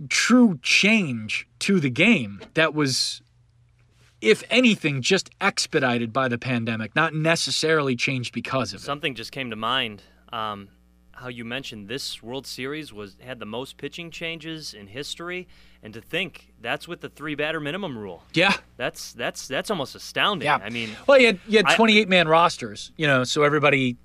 [0.08, 3.22] true change to the game that was
[4.20, 8.84] if anything just expedited by the pandemic not necessarily changed because of it.
[8.84, 10.02] Something just came to mind.
[10.32, 10.68] Um,
[11.12, 15.48] how you mentioned this world series was had the most pitching changes in history
[15.82, 18.22] and to think that's with the three batter minimum rule.
[18.34, 18.54] Yeah.
[18.76, 20.46] That's that's that's almost astounding.
[20.46, 20.58] Yeah.
[20.62, 23.96] I mean well you had, you had 28 man rosters you know so everybody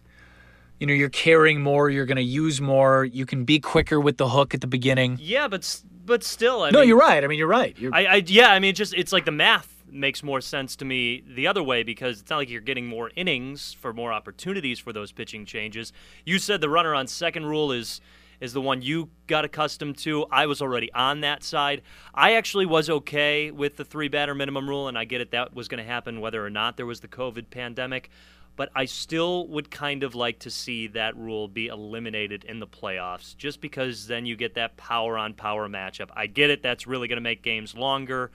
[0.82, 4.18] you know you're carrying more you're going to use more you can be quicker with
[4.18, 7.28] the hook at the beginning yeah but but still I no mean, you're right i
[7.28, 7.94] mean you're right you're...
[7.94, 11.24] I, I yeah i mean just it's like the math makes more sense to me
[11.36, 14.92] the other way because it's not like you're getting more innings for more opportunities for
[14.92, 15.94] those pitching changes
[16.26, 18.02] you said the runner on second rule is
[18.40, 20.26] is the one you got accustomed to.
[20.32, 21.84] I was already on that side.
[22.12, 25.54] I actually was okay with the three batter minimum rule, and I get it that
[25.54, 28.10] was going to happen whether or not there was the COVID pandemic.
[28.56, 32.68] But I still would kind of like to see that rule be eliminated in the
[32.68, 36.10] playoffs, just because then you get that power on power matchup.
[36.14, 38.32] I get it, that's really going to make games longer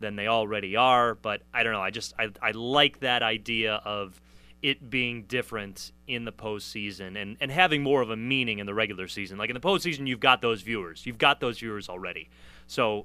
[0.00, 1.80] than they already are, but I don't know.
[1.80, 4.20] I just I, I like that idea of
[4.62, 8.72] it being different in the postseason and, and having more of a meaning in the
[8.72, 9.36] regular season.
[9.36, 11.04] Like in the postseason, you've got those viewers.
[11.04, 12.30] You've got those viewers already.
[12.66, 13.04] So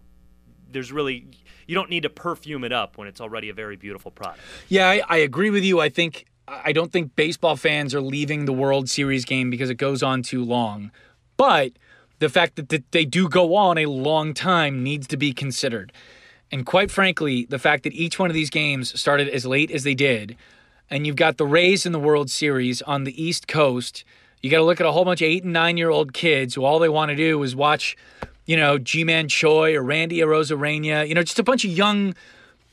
[0.72, 1.26] there's really
[1.68, 4.39] you don't need to perfume it up when it's already a very beautiful product.
[4.68, 5.80] Yeah, I, I agree with you.
[5.80, 6.26] I think
[6.63, 10.23] I don't think baseball fans are leaving the World Series game because it goes on
[10.23, 10.91] too long.
[11.37, 11.73] But
[12.19, 15.91] the fact that they do go on a long time needs to be considered.
[16.51, 19.83] And quite frankly, the fact that each one of these games started as late as
[19.83, 20.35] they did
[20.89, 24.03] and you've got the Rays in the World Series on the East Coast.
[24.41, 26.55] You got to look at a whole bunch of eight and nine year old kids
[26.55, 27.95] who all they want to do is watch,
[28.45, 32.15] you know, Ji-Man Choi or Randy Arozarena, you know, just a bunch of young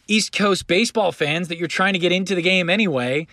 [0.08, 3.26] East Coast baseball fans that you're trying to get into the game anyway.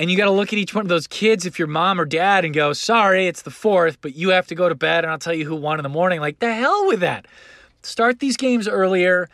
[0.00, 2.06] And you got to look at each one of those kids if you're mom or
[2.06, 5.10] dad and go, sorry, it's the fourth, but you have to go to bed and
[5.10, 6.20] I'll tell you who won in the morning.
[6.20, 7.26] Like, the hell with that.
[7.82, 9.28] Start these games earlier.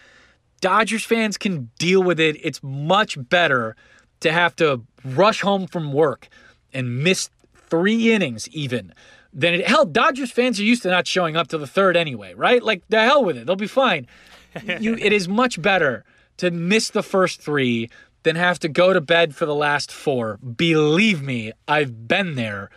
[0.61, 2.37] Dodgers fans can deal with it.
[2.43, 3.77] It's much better
[4.19, 6.29] to have to rush home from work
[6.73, 8.93] and miss three innings even
[9.33, 12.33] then it hell dodgers fans are used to not showing up to the third anyway
[12.35, 14.07] right like the hell with it they'll be fine
[14.79, 16.05] you it is much better
[16.37, 17.91] to miss the first three
[18.27, 20.37] than have to go to bed for the last four.
[20.39, 22.71] Believe me i've been there.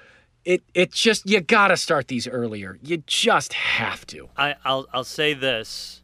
[0.46, 2.78] It it just you gotta start these earlier.
[2.84, 4.30] You just have to.
[4.38, 6.04] I, I'll, I'll say this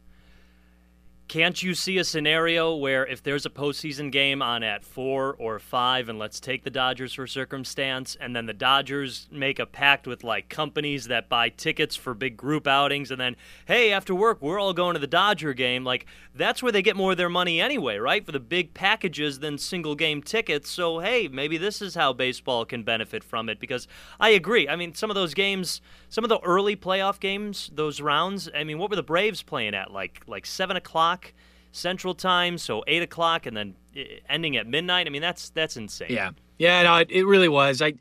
[1.27, 5.57] can't you see a scenario where if there's a postseason game on at four or
[5.59, 10.05] five, and let's take the Dodgers for circumstance, and then the Dodgers make a pact
[10.07, 14.41] with like companies that buy tickets for big group outings, and then hey, after work
[14.41, 15.83] we're all going to the Dodger game.
[15.83, 16.05] Like
[16.35, 18.25] that's where they get more of their money anyway, right?
[18.25, 20.69] For the big packages than single game tickets.
[20.69, 23.59] So hey, maybe this is how baseball can benefit from it.
[23.59, 23.87] Because
[24.19, 24.67] I agree.
[24.67, 28.49] I mean, some of those games, some of the early playoff games, those rounds.
[28.53, 29.91] I mean, what were the Braves playing at?
[29.91, 31.33] Like like seven o'clock o'clock
[31.71, 35.07] Central Time, so eight o'clock, and then uh, ending at midnight.
[35.07, 36.07] I mean, that's that's insane.
[36.09, 37.81] Yeah, yeah, no, it, it really was.
[37.81, 37.93] I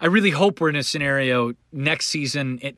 [0.00, 2.76] I really hope we're in a scenario next season it,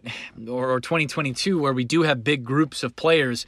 [0.49, 3.47] or, or 2022 where we do have big groups of players,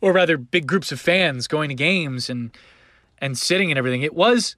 [0.00, 2.56] or rather, big groups of fans going to games and
[3.18, 4.02] and sitting and everything.
[4.02, 4.56] It was.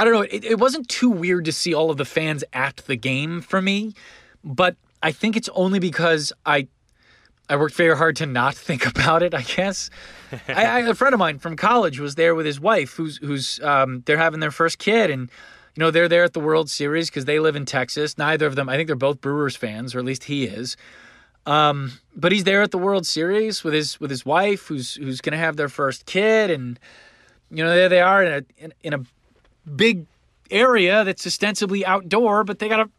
[0.00, 0.20] I don't know.
[0.20, 3.60] It, it wasn't too weird to see all of the fans at the game for
[3.60, 3.94] me,
[4.44, 6.68] but I think it's only because I
[7.48, 9.34] I worked very hard to not think about it.
[9.34, 9.90] I guess.
[10.48, 13.60] I, I, a friend of mine from college was there with his wife, who's who's
[13.60, 15.30] um, they're having their first kid, and
[15.74, 18.18] you know they're there at the World Series because they live in Texas.
[18.18, 20.76] Neither of them, I think, they're both Brewers fans, or at least he is.
[21.46, 25.20] Um, but he's there at the World Series with his with his wife, who's who's
[25.20, 26.78] going to have their first kid, and
[27.50, 29.00] you know there they are in a in, in a
[29.74, 30.04] big
[30.50, 32.90] area that's ostensibly outdoor, but they got a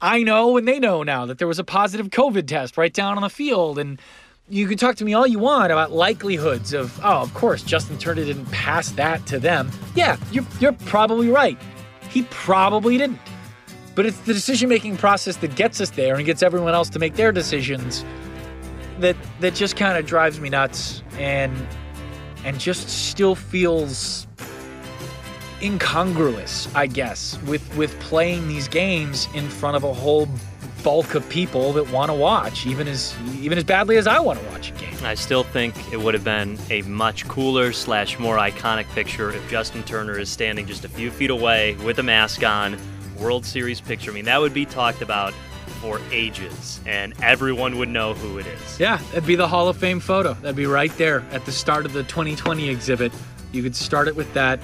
[0.00, 3.16] I know and they know now that there was a positive COVID test right down
[3.16, 3.78] on the field.
[3.78, 4.00] And
[4.48, 7.98] you can talk to me all you want about likelihoods of, oh, of course, Justin
[7.98, 9.70] Turner didn't pass that to them.
[9.94, 11.58] Yeah, you're, you're probably right.
[12.10, 13.20] He probably didn't.
[13.94, 16.98] But it's the decision making process that gets us there and gets everyone else to
[16.98, 18.04] make their decisions
[18.98, 21.54] that that just kind of drives me nuts and
[22.44, 24.26] and just still feels
[25.62, 30.28] incongruous, I guess, with with playing these games in front of a whole
[30.82, 34.38] bulk of people that want to watch, even as even as badly as I want
[34.40, 34.94] to watch a game.
[35.02, 39.50] I still think it would have been a much cooler slash more iconic picture if
[39.50, 42.78] Justin Turner is standing just a few feet away with a mask on,
[43.18, 44.10] World Series picture.
[44.10, 45.32] I mean, that would be talked about
[45.80, 48.80] for ages, and everyone would know who it is.
[48.80, 50.34] Yeah, that'd be the Hall of Fame photo.
[50.34, 53.12] That'd be right there at the start of the 2020 exhibit.
[53.52, 54.60] You could start it with that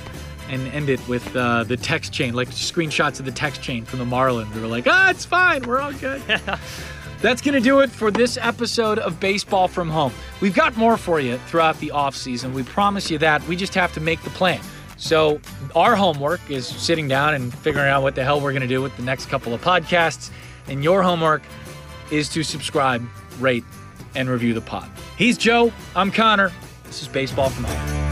[0.53, 3.99] and end it with uh, the text chain, like screenshots of the text chain from
[3.99, 4.55] the Marlins.
[4.55, 5.63] We were like, ah, it's fine.
[5.63, 6.21] We're all good.
[7.23, 10.13] That's going to do it for this episode of Baseball from Home.
[10.41, 12.53] We've got more for you throughout the offseason.
[12.53, 13.47] We promise you that.
[13.49, 14.61] We just have to make the plan.
[14.99, 15.41] So,
[15.75, 18.83] our homework is sitting down and figuring out what the hell we're going to do
[18.83, 20.31] with the next couple of podcasts.
[20.69, 21.43] And your homework
[22.11, 23.05] is to subscribe,
[23.41, 23.65] rate,
[24.15, 24.91] and review the pod.
[25.17, 25.73] He's Joe.
[25.97, 26.53] I'm Connor.
[26.85, 28.12] This is Baseball from Home.